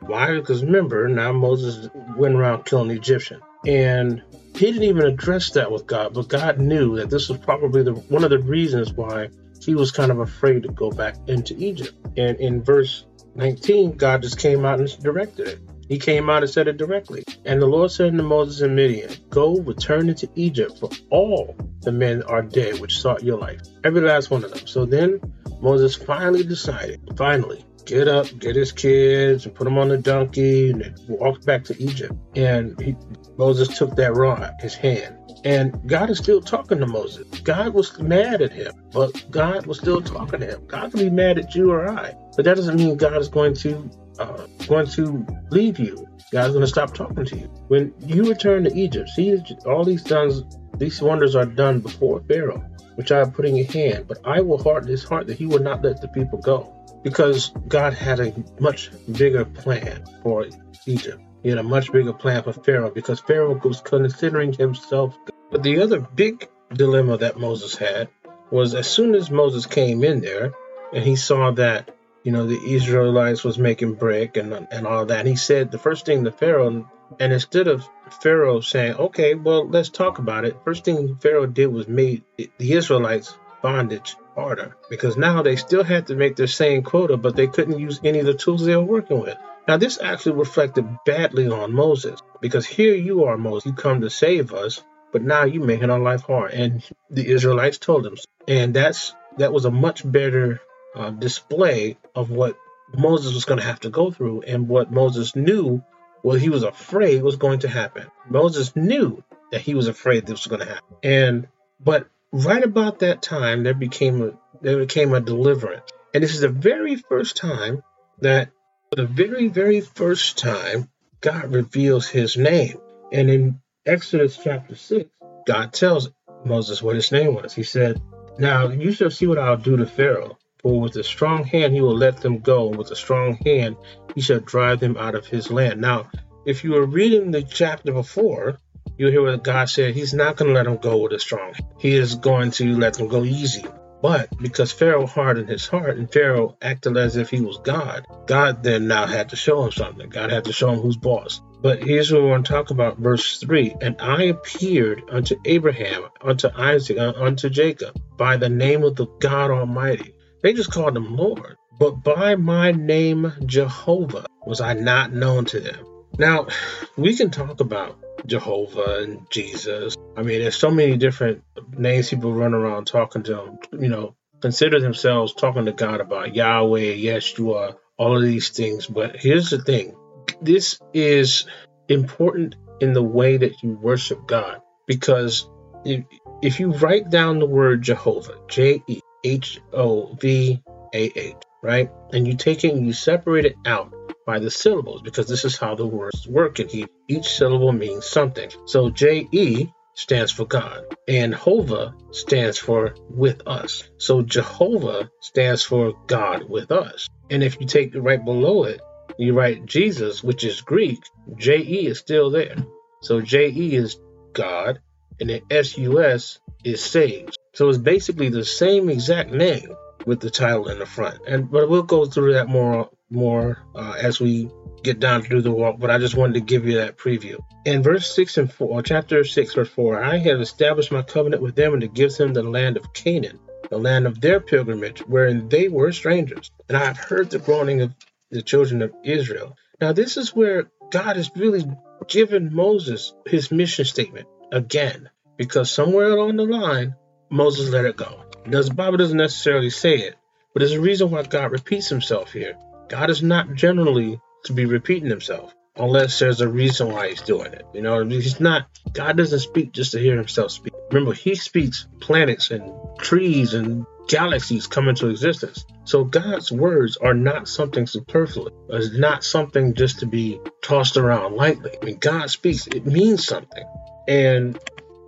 Why? 0.00 0.34
Because 0.34 0.64
remember, 0.64 1.08
now 1.08 1.32
Moses 1.32 1.88
went 2.16 2.34
around 2.34 2.64
killing 2.64 2.90
Egyptians. 2.90 3.42
And 3.66 4.22
he 4.54 4.66
didn't 4.66 4.84
even 4.84 5.04
address 5.04 5.50
that 5.50 5.70
with 5.70 5.86
God, 5.86 6.14
but 6.14 6.28
God 6.28 6.58
knew 6.58 6.96
that 6.96 7.10
this 7.10 7.28
was 7.28 7.38
probably 7.38 7.82
the, 7.82 7.92
one 7.92 8.24
of 8.24 8.30
the 8.30 8.38
reasons 8.38 8.92
why 8.92 9.28
he 9.60 9.74
was 9.74 9.92
kind 9.92 10.10
of 10.10 10.20
afraid 10.20 10.62
to 10.62 10.70
go 10.70 10.90
back 10.90 11.16
into 11.26 11.54
Egypt. 11.58 11.92
And 12.16 12.40
in 12.40 12.62
verse 12.62 13.04
19, 13.34 13.96
God 13.96 14.22
just 14.22 14.38
came 14.38 14.64
out 14.64 14.80
and 14.80 15.02
directed 15.02 15.48
it. 15.48 15.58
He 15.90 15.98
came 15.98 16.30
out 16.30 16.44
and 16.44 16.50
said 16.50 16.68
it 16.68 16.76
directly. 16.76 17.24
And 17.44 17.60
the 17.60 17.66
Lord 17.66 17.90
said 17.90 18.12
unto 18.12 18.22
Moses 18.22 18.60
and 18.60 18.76
Midian, 18.76 19.10
Go, 19.28 19.56
return 19.56 20.08
into 20.08 20.30
Egypt, 20.36 20.78
for 20.78 20.88
all 21.10 21.56
the 21.80 21.90
men 21.90 22.22
are 22.22 22.42
dead 22.42 22.78
which 22.78 23.00
sought 23.00 23.24
your 23.24 23.38
life. 23.38 23.60
Every 23.82 24.00
last 24.00 24.30
one 24.30 24.44
of 24.44 24.54
them. 24.54 24.68
So 24.68 24.86
then 24.86 25.20
Moses 25.60 25.96
finally 25.96 26.44
decided, 26.44 27.00
finally, 27.16 27.64
get 27.86 28.06
up, 28.06 28.26
get 28.38 28.54
his 28.54 28.70
kids, 28.70 29.46
and 29.46 29.54
put 29.54 29.64
them 29.64 29.78
on 29.78 29.88
the 29.88 29.98
donkey, 29.98 30.70
and 30.70 30.94
walk 31.08 31.44
back 31.44 31.64
to 31.64 31.82
Egypt. 31.82 32.12
And 32.36 32.80
he, 32.80 32.94
Moses 33.36 33.76
took 33.76 33.96
that 33.96 34.14
rod, 34.14 34.54
his 34.60 34.76
hand, 34.76 35.16
and 35.44 35.76
God 35.88 36.08
is 36.08 36.18
still 36.18 36.40
talking 36.40 36.78
to 36.78 36.86
Moses. 36.86 37.26
God 37.40 37.74
was 37.74 37.98
mad 37.98 38.42
at 38.42 38.52
him, 38.52 38.72
but 38.92 39.28
God 39.32 39.66
was 39.66 39.78
still 39.78 40.00
talking 40.00 40.38
to 40.38 40.46
him. 40.46 40.66
God 40.68 40.92
can 40.92 41.00
be 41.00 41.10
mad 41.10 41.36
at 41.38 41.56
you 41.56 41.72
or 41.72 41.90
I, 41.90 42.14
but 42.36 42.44
that 42.44 42.54
doesn't 42.54 42.76
mean 42.76 42.96
God 42.96 43.16
is 43.16 43.28
going 43.28 43.54
to 43.56 43.90
uh, 44.20 44.46
going 44.66 44.86
to 44.86 45.26
leave 45.50 45.78
you. 45.78 46.06
God's 46.30 46.52
going 46.52 46.60
to 46.60 46.66
stop 46.66 46.94
talking 46.94 47.24
to 47.24 47.36
you. 47.36 47.46
When 47.68 47.92
you 48.00 48.28
return 48.28 48.64
to 48.64 48.74
Egypt, 48.74 49.08
see 49.08 49.36
all 49.66 49.84
these 49.84 50.04
done, 50.04 50.30
these 50.76 51.00
wonders 51.02 51.34
are 51.34 51.46
done 51.46 51.80
before 51.80 52.22
Pharaoh, 52.28 52.64
which 52.94 53.10
I 53.10 53.24
put 53.24 53.46
in 53.46 53.56
your 53.56 53.66
hand. 53.66 54.06
But 54.06 54.18
I 54.24 54.40
will 54.40 54.62
harden 54.62 54.90
his 54.90 55.02
heart 55.02 55.26
that 55.26 55.38
he 55.38 55.46
will 55.46 55.58
not 55.58 55.82
let 55.82 56.00
the 56.00 56.08
people 56.08 56.38
go, 56.38 56.72
because 57.02 57.52
God 57.66 57.94
had 57.94 58.20
a 58.20 58.32
much 58.60 58.90
bigger 59.10 59.44
plan 59.44 60.04
for 60.22 60.46
Egypt. 60.86 61.20
He 61.42 61.48
had 61.48 61.58
a 61.58 61.62
much 61.62 61.90
bigger 61.90 62.12
plan 62.12 62.42
for 62.42 62.52
Pharaoh 62.52 62.90
because 62.90 63.18
Pharaoh 63.20 63.58
was 63.64 63.80
considering 63.80 64.52
himself. 64.52 65.16
But 65.50 65.62
the 65.62 65.80
other 65.80 66.00
big 66.00 66.48
dilemma 66.72 67.16
that 67.18 67.38
Moses 67.38 67.74
had 67.74 68.08
was 68.50 68.74
as 68.74 68.88
soon 68.88 69.14
as 69.14 69.30
Moses 69.30 69.66
came 69.66 70.04
in 70.04 70.20
there 70.20 70.52
and 70.92 71.02
he 71.02 71.16
saw 71.16 71.52
that 71.52 71.96
you 72.22 72.32
know, 72.32 72.46
the 72.46 72.74
Israelites 72.74 73.44
was 73.44 73.58
making 73.58 73.94
brick 73.94 74.36
and 74.36 74.68
and 74.70 74.86
all 74.86 75.06
that. 75.06 75.26
he 75.26 75.36
said 75.36 75.70
the 75.70 75.78
first 75.78 76.06
thing 76.06 76.22
the 76.22 76.32
Pharaoh, 76.32 76.88
and 77.18 77.32
instead 77.32 77.66
of 77.68 77.88
Pharaoh 78.22 78.60
saying, 78.60 78.94
"Okay, 78.94 79.34
well, 79.34 79.68
let's 79.68 79.88
talk 79.88 80.18
about 80.18 80.44
it," 80.44 80.56
first 80.64 80.84
thing 80.84 81.16
Pharaoh 81.20 81.46
did 81.46 81.68
was 81.68 81.88
made 81.88 82.22
the 82.36 82.72
Israelites 82.72 83.36
bondage 83.62 84.16
harder 84.34 84.76
because 84.88 85.16
now 85.16 85.42
they 85.42 85.56
still 85.56 85.84
had 85.84 86.06
to 86.06 86.14
make 86.14 86.36
their 86.36 86.46
same 86.46 86.82
quota, 86.82 87.16
but 87.16 87.36
they 87.36 87.46
couldn't 87.46 87.78
use 87.78 88.00
any 88.04 88.20
of 88.20 88.26
the 88.26 88.34
tools 88.34 88.64
they 88.64 88.76
were 88.76 88.82
working 88.82 89.20
with. 89.20 89.36
Now, 89.68 89.76
this 89.76 90.00
actually 90.00 90.36
reflected 90.36 90.86
badly 91.04 91.48
on 91.48 91.72
Moses 91.72 92.20
because 92.40 92.66
here 92.66 92.94
you 92.94 93.24
are, 93.24 93.36
Moses, 93.36 93.66
you 93.66 93.72
come 93.72 94.00
to 94.00 94.10
save 94.10 94.52
us, 94.52 94.82
but 95.12 95.22
now 95.22 95.44
you're 95.44 95.64
making 95.64 95.90
our 95.90 95.98
life 96.00 96.22
hard. 96.22 96.52
And 96.52 96.82
the 97.10 97.28
Israelites 97.28 97.78
told 97.78 98.06
him, 98.06 98.16
and 98.48 98.74
that's 98.74 99.14
that 99.38 99.52
was 99.52 99.64
a 99.64 99.70
much 99.70 100.10
better 100.10 100.60
uh, 100.94 101.10
display 101.10 101.96
of 102.14 102.30
what 102.30 102.58
Moses 102.96 103.34
was 103.34 103.44
going 103.44 103.60
to 103.60 103.66
have 103.66 103.80
to 103.80 103.90
go 103.90 104.10
through 104.10 104.42
and 104.42 104.68
what 104.68 104.90
Moses 104.90 105.36
knew 105.36 105.82
what 106.22 106.40
he 106.40 106.48
was 106.50 106.64
afraid 106.64 107.22
was 107.22 107.36
going 107.36 107.60
to 107.60 107.68
happen. 107.68 108.06
Moses 108.28 108.74
knew 108.76 109.22
that 109.52 109.60
he 109.60 109.74
was 109.74 109.88
afraid 109.88 110.26
this 110.26 110.44
was 110.44 110.46
going 110.46 110.60
to 110.60 110.74
happen. 110.74 110.96
And 111.02 111.48
but 111.82 112.08
right 112.32 112.62
about 112.62 113.00
that 113.00 113.22
time 113.22 113.62
there 113.62 113.74
became 113.74 114.22
a 114.22 114.32
there 114.60 114.78
became 114.78 115.14
a 115.14 115.20
deliverance. 115.20 115.90
And 116.12 116.22
this 116.22 116.34
is 116.34 116.40
the 116.40 116.48
very 116.48 116.96
first 116.96 117.36
time 117.36 117.82
that 118.20 118.50
the 118.96 119.06
very, 119.06 119.48
very 119.48 119.80
first 119.80 120.38
time 120.38 120.88
God 121.20 121.52
reveals 121.52 122.08
his 122.08 122.36
name. 122.36 122.78
And 123.12 123.30
in 123.30 123.60
Exodus 123.86 124.36
chapter 124.36 124.74
6, 124.74 125.08
God 125.46 125.72
tells 125.72 126.10
Moses 126.44 126.82
what 126.82 126.96
his 126.96 127.12
name 127.12 127.34
was. 127.34 127.54
He 127.54 127.62
said, 127.62 128.02
Now 128.38 128.68
you 128.68 128.92
shall 128.92 129.10
see 129.10 129.26
what 129.26 129.38
I'll 129.38 129.56
do 129.56 129.76
to 129.76 129.86
Pharaoh. 129.86 130.38
For 130.62 130.80
with 130.80 130.96
a 130.96 131.04
strong 131.04 131.44
hand 131.44 131.74
he 131.74 131.80
will 131.80 131.96
let 131.96 132.18
them 132.18 132.40
go, 132.40 132.68
and 132.68 132.76
with 132.76 132.90
a 132.90 132.96
strong 132.96 133.34
hand 133.44 133.76
he 134.14 134.20
shall 134.20 134.40
drive 134.40 134.80
them 134.80 134.96
out 134.96 135.14
of 135.14 135.26
his 135.26 135.50
land. 135.50 135.80
Now, 135.80 136.10
if 136.44 136.64
you 136.64 136.72
were 136.72 136.86
reading 136.86 137.30
the 137.30 137.42
chapter 137.42 137.92
before, 137.92 138.58
you 138.98 139.08
hear 139.08 139.22
what 139.22 139.44
God 139.44 139.70
said. 139.70 139.94
He's 139.94 140.12
not 140.12 140.36
going 140.36 140.48
to 140.48 140.54
let 140.54 140.64
them 140.64 140.76
go 140.76 140.98
with 140.98 141.12
a 141.12 141.18
strong 141.18 141.54
hand. 141.54 141.66
He 141.78 141.94
is 141.94 142.16
going 142.16 142.50
to 142.52 142.76
let 142.76 142.94
them 142.94 143.08
go 143.08 143.24
easy. 143.24 143.64
But 144.02 144.28
because 144.38 144.72
Pharaoh 144.72 145.06
hardened 145.06 145.48
his 145.48 145.66
heart 145.66 145.98
and 145.98 146.10
Pharaoh 146.10 146.56
acted 146.62 146.96
as 146.96 147.16
if 147.16 147.30
he 147.30 147.40
was 147.40 147.58
God, 147.58 148.06
God 148.26 148.62
then 148.62 148.88
now 148.88 149.06
had 149.06 149.30
to 149.30 149.36
show 149.36 149.64
him 149.64 149.72
something. 149.72 150.08
God 150.08 150.30
had 150.30 150.44
to 150.44 150.52
show 150.52 150.70
him 150.70 150.80
who's 150.80 150.96
boss. 150.96 151.40
But 151.60 151.82
here's 151.82 152.10
what 152.10 152.22
we 152.22 152.28
want 152.28 152.46
to 152.46 152.52
talk 152.52 152.70
about, 152.70 152.98
verse 152.98 153.38
3. 153.38 153.76
And 153.82 153.96
I 154.00 154.24
appeared 154.24 155.02
unto 155.10 155.36
Abraham, 155.44 156.04
unto 156.22 156.48
Isaac, 156.54 156.96
uh, 156.96 157.12
unto 157.16 157.50
Jacob, 157.50 158.00
by 158.16 158.38
the 158.38 158.48
name 158.48 158.84
of 158.84 158.96
the 158.96 159.06
God 159.18 159.50
Almighty 159.50 160.14
they 160.42 160.52
just 160.52 160.70
called 160.70 160.96
him 160.96 161.16
Lord. 161.16 161.56
But 161.78 162.02
by 162.02 162.36
my 162.36 162.72
name, 162.72 163.32
Jehovah, 163.46 164.26
was 164.44 164.60
I 164.60 164.74
not 164.74 165.12
known 165.12 165.46
to 165.46 165.60
them. 165.60 165.86
Now, 166.18 166.48
we 166.96 167.16
can 167.16 167.30
talk 167.30 167.60
about 167.60 167.98
Jehovah 168.26 168.98
and 169.02 169.30
Jesus. 169.30 169.96
I 170.16 170.22
mean, 170.22 170.40
there's 170.40 170.56
so 170.56 170.70
many 170.70 170.96
different 170.96 171.42
names 171.76 172.10
people 172.10 172.32
run 172.32 172.52
around 172.52 172.86
talking 172.86 173.22
to 173.24 173.34
them, 173.34 173.58
you 173.80 173.88
know, 173.88 174.14
consider 174.40 174.80
themselves 174.80 175.32
talking 175.32 175.64
to 175.64 175.72
God 175.72 176.00
about 176.00 176.34
Yahweh, 176.34 176.96
Yeshua, 176.96 177.76
all 177.96 178.16
of 178.16 178.22
these 178.22 178.50
things. 178.50 178.86
But 178.86 179.16
here's 179.16 179.50
the 179.50 179.62
thing 179.62 179.96
this 180.42 180.78
is 180.92 181.46
important 181.88 182.56
in 182.80 182.92
the 182.92 183.02
way 183.02 183.36
that 183.36 183.62
you 183.62 183.72
worship 183.72 184.26
God 184.26 184.60
because 184.86 185.48
if, 185.84 186.04
if 186.42 186.60
you 186.60 186.72
write 186.72 187.10
down 187.10 187.38
the 187.38 187.46
word 187.46 187.82
Jehovah, 187.82 188.38
J 188.48 188.82
E 188.86 189.00
H 189.24 189.60
O 189.72 190.14
V 190.20 190.62
A 190.94 191.18
H, 191.18 191.36
right? 191.62 191.90
And 192.12 192.26
you 192.26 192.36
take 192.36 192.64
it 192.64 192.74
and 192.74 192.86
you 192.86 192.92
separate 192.92 193.44
it 193.44 193.56
out 193.66 193.92
by 194.26 194.38
the 194.38 194.50
syllables 194.50 195.02
because 195.02 195.26
this 195.26 195.44
is 195.44 195.56
how 195.56 195.74
the 195.74 195.86
words 195.86 196.26
work 196.26 196.58
and 196.58 196.88
each 197.08 197.28
syllable 197.28 197.72
means 197.72 198.06
something. 198.06 198.50
So 198.66 198.90
J 198.90 199.28
E 199.32 199.72
stands 199.94 200.32
for 200.32 200.46
God 200.46 200.84
and 201.08 201.34
Hova 201.34 201.94
stands 202.12 202.58
for 202.58 202.94
with 203.08 203.42
us. 203.46 203.84
So 203.98 204.22
Jehovah 204.22 205.10
stands 205.20 205.62
for 205.62 205.94
God 206.06 206.48
with 206.48 206.70
us. 206.70 207.08
And 207.28 207.42
if 207.42 207.60
you 207.60 207.66
take 207.66 207.94
right 207.94 208.24
below 208.24 208.64
it, 208.64 208.80
you 209.18 209.34
write 209.34 209.66
Jesus, 209.66 210.22
which 210.22 210.44
is 210.44 210.60
Greek, 210.60 211.02
J 211.36 211.58
E 211.58 211.86
is 211.86 211.98
still 211.98 212.30
there. 212.30 212.56
So 213.02 213.20
J 213.20 213.50
E 213.50 213.74
is 213.74 213.98
God 214.32 214.80
and 215.18 215.28
then 215.28 215.40
S 215.50 215.76
U 215.76 216.02
S 216.02 216.38
is 216.64 216.82
saved. 216.82 217.36
So 217.54 217.68
it's 217.68 217.78
basically 217.78 218.28
the 218.28 218.44
same 218.44 218.88
exact 218.88 219.32
name 219.32 219.74
with 220.06 220.20
the 220.20 220.30
title 220.30 220.68
in 220.68 220.78
the 220.78 220.86
front. 220.86 221.18
And 221.26 221.50
but 221.50 221.68
we'll 221.68 221.82
go 221.82 222.06
through 222.06 222.34
that 222.34 222.48
more 222.48 222.90
more 223.10 223.58
uh, 223.74 223.96
as 224.00 224.20
we 224.20 224.48
get 224.82 225.00
down 225.00 225.22
to 225.22 225.28
do 225.28 225.42
the 225.42 225.50
walk. 225.50 225.78
But 225.78 225.90
I 225.90 225.98
just 225.98 226.16
wanted 226.16 226.34
to 226.34 226.40
give 226.40 226.64
you 226.66 226.76
that 226.76 226.96
preview. 226.96 227.38
In 227.66 227.82
verse 227.82 228.14
six 228.14 228.38
and 228.38 228.50
four, 228.50 228.82
chapter 228.82 229.24
six, 229.24 229.54
verse 229.54 229.68
four, 229.68 230.02
I 230.02 230.18
have 230.18 230.40
established 230.40 230.92
my 230.92 231.02
covenant 231.02 231.42
with 231.42 231.54
them 231.54 231.72
and 231.72 231.82
to 231.82 231.88
give 231.88 232.14
them 232.16 232.32
the 232.32 232.42
land 232.42 232.76
of 232.76 232.92
Canaan, 232.92 233.38
the 233.68 233.78
land 233.78 234.06
of 234.06 234.20
their 234.20 234.40
pilgrimage, 234.40 235.00
wherein 235.00 235.48
they 235.48 235.68
were 235.68 235.92
strangers. 235.92 236.50
And 236.68 236.78
I 236.78 236.84
have 236.84 236.98
heard 236.98 237.30
the 237.30 237.38
groaning 237.38 237.82
of 237.82 237.94
the 238.30 238.42
children 238.42 238.80
of 238.82 238.94
Israel. 239.04 239.56
Now 239.80 239.92
this 239.92 240.16
is 240.16 240.34
where 240.34 240.70
God 240.90 241.16
has 241.16 241.30
really 241.36 241.64
given 242.08 242.54
Moses 242.54 243.12
his 243.26 243.50
mission 243.50 243.84
statement 243.84 244.28
again, 244.52 245.10
because 245.36 245.70
somewhere 245.70 246.10
along 246.10 246.36
the 246.36 246.44
line 246.44 246.94
Moses 247.30 247.70
let 247.70 247.84
it 247.84 247.96
go. 247.96 248.24
Now, 248.46 248.62
the 248.62 248.74
Bible 248.74 248.98
doesn't 248.98 249.16
necessarily 249.16 249.70
say 249.70 249.96
it, 249.96 250.16
but 250.52 250.60
there's 250.60 250.72
a 250.72 250.80
reason 250.80 251.10
why 251.10 251.22
God 251.22 251.52
repeats 251.52 251.88
himself 251.88 252.32
here. 252.32 252.56
God 252.88 253.08
is 253.08 253.22
not 253.22 253.54
generally 253.54 254.20
to 254.44 254.52
be 254.52 254.66
repeating 254.66 255.08
himself 255.08 255.54
unless 255.76 256.18
there's 256.18 256.40
a 256.40 256.48
reason 256.48 256.90
why 256.92 257.08
he's 257.08 257.22
doing 257.22 257.52
it. 257.52 257.64
You 257.72 257.82
know, 257.82 258.04
he's 258.04 258.40
not, 258.40 258.66
God 258.92 259.16
doesn't 259.16 259.38
speak 259.38 259.72
just 259.72 259.92
to 259.92 260.00
hear 260.00 260.16
himself 260.16 260.50
speak. 260.50 260.74
Remember, 260.90 261.12
he 261.12 261.36
speaks 261.36 261.86
planets 262.00 262.50
and 262.50 262.72
trees 262.98 263.54
and 263.54 263.86
galaxies 264.08 264.66
come 264.66 264.88
into 264.88 265.08
existence. 265.08 265.64
So 265.84 266.02
God's 266.02 266.50
words 266.50 266.96
are 266.96 267.14
not 267.14 267.46
something 267.46 267.86
superfluous. 267.86 268.52
It's 268.68 268.98
not 268.98 269.22
something 269.22 269.74
just 269.74 270.00
to 270.00 270.06
be 270.06 270.40
tossed 270.62 270.96
around 270.96 271.36
lightly. 271.36 271.76
When 271.80 271.96
God 271.96 272.28
speaks, 272.28 272.66
it 272.66 272.86
means 272.86 273.24
something. 273.24 273.64
And 274.08 274.58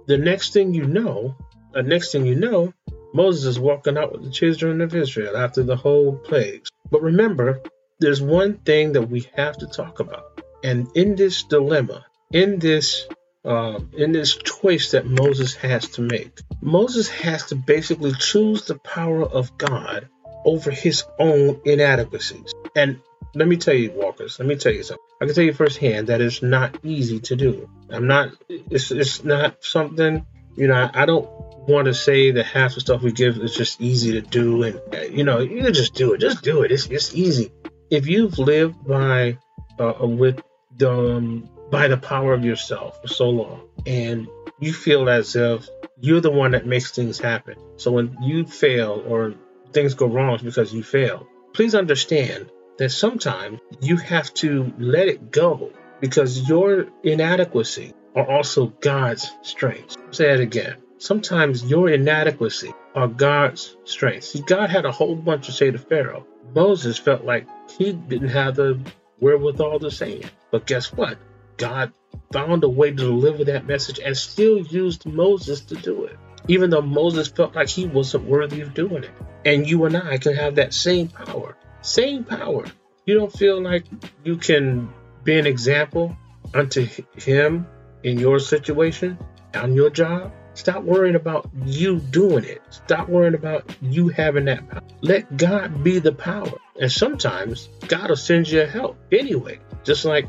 the 0.06 0.18
next 0.18 0.52
thing 0.52 0.72
you 0.72 0.86
know, 0.86 1.34
next 1.80 2.12
thing 2.12 2.26
you 2.26 2.34
know, 2.34 2.74
Moses 3.14 3.44
is 3.44 3.58
walking 3.58 3.96
out 3.96 4.12
with 4.12 4.24
the 4.24 4.30
children 4.30 4.80
of 4.80 4.94
Israel 4.94 5.36
after 5.36 5.62
the 5.62 5.76
whole 5.76 6.16
plagues. 6.16 6.70
But 6.90 7.02
remember, 7.02 7.62
there's 8.00 8.20
one 8.20 8.58
thing 8.58 8.92
that 8.92 9.08
we 9.08 9.28
have 9.34 9.56
to 9.58 9.66
talk 9.66 10.00
about. 10.00 10.42
And 10.64 10.88
in 10.94 11.16
this 11.16 11.42
dilemma, 11.44 12.04
in 12.32 12.58
this 12.58 13.06
um, 13.44 13.90
in 13.96 14.12
this 14.12 14.36
choice 14.36 14.92
that 14.92 15.06
Moses 15.06 15.54
has 15.56 15.88
to 15.90 16.02
make, 16.02 16.40
Moses 16.60 17.08
has 17.08 17.46
to 17.46 17.56
basically 17.56 18.12
choose 18.12 18.66
the 18.66 18.76
power 18.76 19.24
of 19.24 19.56
God 19.58 20.08
over 20.44 20.70
his 20.70 21.04
own 21.18 21.60
inadequacies. 21.64 22.52
And 22.76 23.00
let 23.34 23.48
me 23.48 23.56
tell 23.56 23.74
you, 23.74 23.90
Walkers, 23.92 24.38
let 24.38 24.46
me 24.46 24.56
tell 24.56 24.72
you 24.72 24.82
something. 24.82 25.04
I 25.20 25.26
can 25.26 25.34
tell 25.34 25.44
you 25.44 25.52
firsthand 25.52 26.08
that 26.08 26.20
it's 26.20 26.42
not 26.42 26.78
easy 26.84 27.20
to 27.20 27.36
do. 27.36 27.68
I'm 27.90 28.06
not, 28.06 28.32
it's, 28.48 28.90
it's 28.90 29.24
not 29.24 29.64
something, 29.64 30.26
you 30.56 30.68
know, 30.68 30.90
I, 30.92 31.06
don't 31.06 31.28
want 31.68 31.86
to 31.86 31.94
say 31.94 32.32
that 32.32 32.44
half 32.44 32.74
the 32.74 32.80
stuff 32.80 33.02
we 33.02 33.12
give 33.12 33.38
is 33.38 33.54
just 33.54 33.80
easy 33.80 34.12
to 34.12 34.20
do. 34.20 34.62
And, 34.62 34.80
you 35.16 35.24
know, 35.24 35.40
you 35.40 35.62
can 35.62 35.74
just 35.74 35.94
do 35.94 36.12
it. 36.12 36.20
Just 36.20 36.42
do 36.42 36.62
it. 36.62 36.72
It's, 36.72 36.86
it's 36.86 37.14
easy. 37.14 37.52
If 37.90 38.06
you've 38.06 38.38
lived 38.38 38.86
by, 38.86 39.38
uh, 39.78 39.94
with 40.00 40.42
the, 40.76 41.16
um, 41.16 41.48
by 41.70 41.88
the 41.88 41.96
power 41.96 42.34
of 42.34 42.44
yourself 42.44 43.00
for 43.00 43.08
so 43.08 43.30
long 43.30 43.68
and 43.86 44.28
you 44.60 44.72
feel 44.72 45.08
as 45.08 45.34
if 45.36 45.68
you're 46.00 46.20
the 46.20 46.30
one 46.30 46.52
that 46.52 46.66
makes 46.66 46.90
things 46.92 47.18
happen. 47.18 47.56
So 47.76 47.92
when 47.92 48.18
you 48.22 48.44
fail 48.46 49.02
or 49.06 49.34
things 49.72 49.94
go 49.94 50.06
wrong, 50.06 50.38
because 50.42 50.72
you 50.72 50.82
fail. 50.82 51.26
Please 51.54 51.74
understand 51.74 52.50
that 52.78 52.90
sometimes 52.90 53.60
you 53.80 53.96
have 53.96 54.32
to 54.34 54.72
let 54.78 55.08
it 55.08 55.30
go 55.30 55.72
because 56.00 56.48
your 56.48 56.86
inadequacy 57.02 57.94
are 58.14 58.28
also 58.28 58.66
God's 58.66 59.30
strengths. 59.42 59.96
Say 60.10 60.32
it 60.32 60.40
again. 60.40 60.76
Sometimes 60.98 61.64
your 61.64 61.88
inadequacy 61.88 62.72
are 62.94 63.08
God's 63.08 63.76
strengths. 63.84 64.32
See, 64.32 64.42
God 64.42 64.70
had 64.70 64.84
a 64.84 64.92
whole 64.92 65.16
bunch 65.16 65.46
to 65.46 65.52
say 65.52 65.70
to 65.70 65.78
Pharaoh. 65.78 66.26
Moses 66.54 66.98
felt 66.98 67.24
like 67.24 67.46
he 67.70 67.92
didn't 67.92 68.28
have 68.28 68.56
the 68.56 68.78
wherewithal 69.18 69.80
to 69.80 69.90
say 69.90 70.14
it. 70.14 70.30
But 70.50 70.66
guess 70.66 70.92
what? 70.92 71.18
God 71.56 71.92
found 72.32 72.64
a 72.64 72.68
way 72.68 72.90
to 72.90 72.96
deliver 72.96 73.44
that 73.44 73.66
message 73.66 73.98
and 73.98 74.16
still 74.16 74.58
used 74.58 75.06
Moses 75.06 75.60
to 75.62 75.74
do 75.74 76.04
it, 76.04 76.16
even 76.48 76.70
though 76.70 76.82
Moses 76.82 77.28
felt 77.28 77.54
like 77.54 77.68
he 77.68 77.86
wasn't 77.86 78.24
worthy 78.24 78.60
of 78.60 78.74
doing 78.74 79.04
it. 79.04 79.10
And 79.44 79.68
you 79.68 79.84
and 79.84 79.96
I 79.96 80.18
can 80.18 80.34
have 80.34 80.56
that 80.56 80.74
same 80.74 81.08
power. 81.08 81.56
Same 81.80 82.24
power. 82.24 82.64
You 83.06 83.14
don't 83.14 83.32
feel 83.32 83.60
like 83.60 83.84
you 84.24 84.36
can 84.36 84.92
be 85.24 85.38
an 85.38 85.46
example 85.46 86.16
unto 86.54 86.86
him 87.16 87.66
in 88.04 88.18
your 88.18 88.38
situation, 88.38 89.18
on 89.54 89.74
your 89.74 89.90
job? 89.90 90.32
Stop 90.54 90.84
worrying 90.84 91.14
about 91.14 91.48
you 91.64 91.98
doing 91.98 92.44
it. 92.44 92.62
Stop 92.70 93.08
worrying 93.08 93.34
about 93.34 93.74
you 93.80 94.08
having 94.08 94.44
that 94.46 94.68
power. 94.68 94.82
Let 95.00 95.36
God 95.36 95.82
be 95.82 95.98
the 95.98 96.12
power. 96.12 96.58
And 96.78 96.92
sometimes 96.92 97.68
God 97.88 98.10
will 98.10 98.16
send 98.16 98.48
you 98.48 98.60
help 98.60 98.98
anyway. 99.10 99.60
Just 99.82 100.04
like 100.04 100.28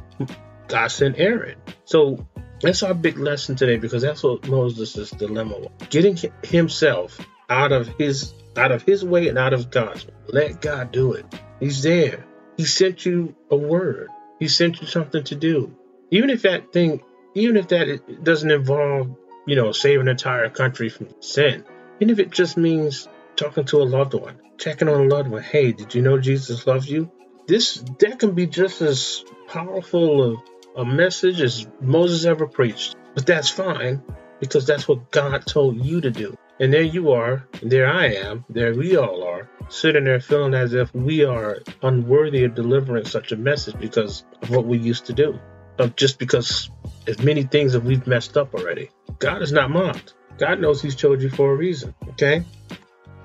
God 0.67 0.87
sent 0.87 1.19
Aaron. 1.19 1.57
So 1.85 2.25
that's 2.61 2.83
our 2.83 2.93
big 2.93 3.17
lesson 3.17 3.55
today 3.55 3.77
because 3.77 4.01
that's 4.01 4.23
what 4.23 4.47
Moses' 4.47 5.11
dilemma 5.11 5.57
was. 5.59 5.71
Getting 5.89 6.17
himself 6.43 7.19
out 7.49 7.71
of 7.71 7.87
his 7.87 8.33
out 8.55 8.71
of 8.71 8.83
his 8.83 9.03
way 9.03 9.27
and 9.27 9.37
out 9.37 9.53
of 9.53 9.71
God's. 9.71 10.05
Let 10.27 10.61
God 10.61 10.91
do 10.91 11.13
it. 11.13 11.25
He's 11.59 11.83
there. 11.83 12.25
He 12.55 12.65
sent 12.65 13.05
you 13.05 13.35
a 13.49 13.55
word. 13.55 14.09
He 14.39 14.47
sent 14.47 14.79
you 14.79 14.87
something 14.87 15.23
to 15.25 15.35
do. 15.35 15.75
Even 16.11 16.29
if 16.29 16.43
that 16.43 16.71
thing, 16.71 17.01
even 17.35 17.57
if 17.57 17.67
that 17.69 18.23
doesn't 18.23 18.51
involve, 18.51 19.15
you 19.45 19.55
know, 19.55 19.71
saving 19.71 20.01
an 20.01 20.09
entire 20.09 20.49
country 20.49 20.89
from 20.89 21.09
sin, 21.19 21.65
even 21.99 22.11
if 22.11 22.19
it 22.19 22.31
just 22.31 22.57
means 22.57 23.07
talking 23.35 23.65
to 23.65 23.81
a 23.81 23.83
loved 23.83 24.13
one, 24.13 24.39
checking 24.57 24.87
on 24.87 25.01
a 25.01 25.03
loved 25.03 25.29
one. 25.29 25.43
Hey, 25.43 25.71
did 25.71 25.95
you 25.95 26.01
know 26.01 26.19
Jesus 26.19 26.67
loves 26.67 26.89
you? 26.89 27.11
This 27.47 27.83
that 27.99 28.19
can 28.19 28.35
be 28.35 28.47
just 28.47 28.81
as 28.81 29.23
powerful 29.47 30.41
a 30.75 30.85
message 30.85 31.41
as 31.41 31.67
Moses 31.81 32.25
ever 32.25 32.47
preached. 32.47 32.95
But 33.15 33.25
that's 33.25 33.49
fine 33.49 34.01
because 34.39 34.65
that's 34.65 34.87
what 34.87 35.11
God 35.11 35.45
told 35.45 35.83
you 35.83 36.01
to 36.01 36.11
do. 36.11 36.35
And 36.59 36.71
there 36.71 36.83
you 36.83 37.11
are, 37.11 37.47
and 37.61 37.71
there 37.71 37.87
I 37.87 38.13
am, 38.13 38.45
there 38.49 38.73
we 38.73 38.95
all 38.95 39.23
are, 39.23 39.49
sitting 39.69 40.03
there 40.03 40.19
feeling 40.19 40.53
as 40.53 40.73
if 40.73 40.93
we 40.93 41.25
are 41.25 41.59
unworthy 41.81 42.43
of 42.43 42.55
delivering 42.55 43.05
such 43.05 43.31
a 43.31 43.35
message 43.37 43.79
because 43.79 44.23
of 44.41 44.51
what 44.51 44.65
we 44.65 44.77
used 44.77 45.07
to 45.07 45.13
do. 45.13 45.39
Of 45.79 45.95
just 45.95 46.19
because 46.19 46.69
as 47.07 47.19
many 47.19 47.43
things 47.43 47.73
that 47.73 47.83
we've 47.83 48.05
messed 48.07 48.37
up 48.37 48.53
already. 48.53 48.89
God 49.19 49.41
is 49.41 49.51
not 49.51 49.69
mocked. 49.69 50.13
God 50.37 50.59
knows 50.59 50.81
He's 50.81 50.95
chosen 50.95 51.21
you 51.21 51.29
for 51.29 51.51
a 51.51 51.55
reason. 51.55 51.93
Okay? 52.09 52.43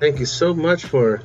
Thank 0.01 0.21
you 0.21 0.27
so 0.27 0.55
much 0.55 0.85
for 0.85 1.23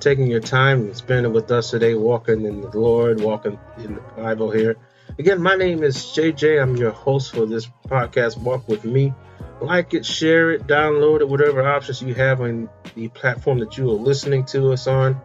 taking 0.00 0.26
your 0.26 0.40
time 0.40 0.80
and 0.80 0.96
spending 0.96 1.32
with 1.32 1.50
us 1.50 1.70
today, 1.70 1.94
walking 1.94 2.44
in 2.44 2.60
the 2.60 2.78
Lord, 2.78 3.20
walking 3.20 3.58
in 3.78 3.94
the 3.94 4.00
Bible 4.16 4.50
here. 4.50 4.76
Again, 5.18 5.40
my 5.42 5.54
name 5.56 5.82
is 5.82 5.96
JJ. 5.96 6.60
I'm 6.60 6.76
your 6.76 6.90
host 6.90 7.34
for 7.34 7.46
this 7.46 7.66
podcast, 7.86 8.36
Walk 8.36 8.68
With 8.68 8.84
Me. 8.84 9.14
Like 9.60 9.94
it, 9.94 10.04
share 10.04 10.52
it, 10.52 10.66
download 10.66 11.20
it, 11.20 11.28
whatever 11.28 11.66
options 11.66 12.02
you 12.02 12.14
have 12.14 12.40
on 12.40 12.68
the 12.94 13.08
platform 13.08 13.58
that 13.58 13.78
you 13.78 13.88
are 13.90 13.94
listening 13.94 14.44
to 14.46 14.72
us 14.72 14.86
on. 14.86 15.20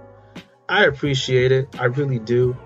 I 0.68 0.86
appreciate 0.86 1.52
it. 1.52 1.76
I 1.80 1.86
really 1.86 2.20
do. 2.20 2.58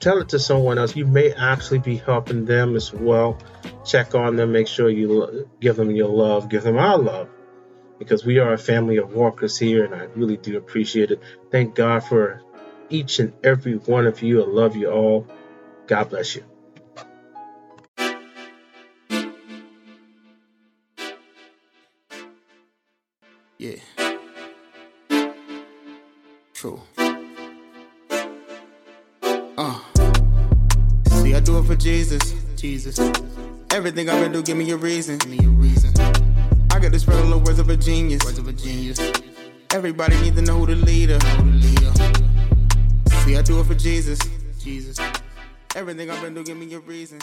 Tell 0.00 0.18
it 0.18 0.28
to 0.30 0.38
someone 0.38 0.78
else. 0.78 0.94
You 0.96 1.06
may 1.06 1.32
actually 1.32 1.78
be 1.78 1.96
helping 1.96 2.44
them 2.44 2.76
as 2.76 2.92
well. 2.92 3.38
Check 3.84 4.14
on 4.14 4.36
them. 4.36 4.52
Make 4.52 4.68
sure 4.68 4.90
you 4.90 5.48
give 5.60 5.76
them 5.76 5.90
your 5.90 6.08
love. 6.08 6.48
Give 6.48 6.62
them 6.62 6.76
our 6.76 6.98
love 6.98 7.28
because 7.98 8.24
we 8.24 8.38
are 8.38 8.52
a 8.52 8.58
family 8.58 8.98
of 8.98 9.14
walkers 9.14 9.58
here, 9.58 9.84
and 9.84 9.94
I 9.94 10.04
really 10.16 10.36
do 10.36 10.56
appreciate 10.56 11.10
it. 11.10 11.22
Thank 11.50 11.74
God 11.74 12.00
for 12.00 12.42
each 12.90 13.18
and 13.18 13.32
every 13.42 13.76
one 13.76 14.06
of 14.06 14.22
you. 14.22 14.42
I 14.42 14.46
love 14.46 14.76
you 14.76 14.90
all. 14.90 15.26
God 15.86 16.10
bless 16.10 16.36
you. 16.36 16.44
Yeah. 23.58 23.76
True. 26.52 26.80
Uh. 29.56 29.78
See, 31.06 31.34
I 31.34 31.40
do 31.40 31.58
it 31.58 31.64
for 31.64 31.76
Jesus. 31.76 32.34
Jesus. 32.56 32.98
Everything 33.70 34.08
I've 34.08 34.20
been 34.20 34.32
doing, 34.32 34.44
give 34.44 34.56
me 34.56 34.70
a 34.72 34.76
reason. 34.76 35.18
Give 35.18 35.30
me 35.30 35.38
a 35.44 35.48
reason. 35.48 35.92
I 36.72 36.80
got 36.80 36.90
this 36.90 37.04
the 37.04 37.42
words 37.44 37.60
of 37.60 37.68
a 37.68 37.76
genius. 37.76 38.24
Words 38.24 38.38
of 38.38 38.48
a 38.48 38.52
genius. 38.52 38.98
Everybody 39.70 40.20
need 40.20 40.34
to 40.36 40.42
know 40.42 40.58
who 40.58 40.66
the 40.66 40.74
leader. 40.74 41.18
Who 41.18 41.50
the 41.52 41.68
leader. 41.68 41.92
See, 43.22 43.36
I 43.36 43.42
do 43.42 43.60
it 43.60 43.66
for 43.66 43.74
Jesus. 43.74 44.18
Jesus. 44.58 44.98
Everything 45.76 46.10
I've 46.10 46.20
been 46.20 46.34
doing, 46.34 46.46
give 46.46 46.56
me 46.56 46.74
a 46.74 46.80
reason. 46.80 47.20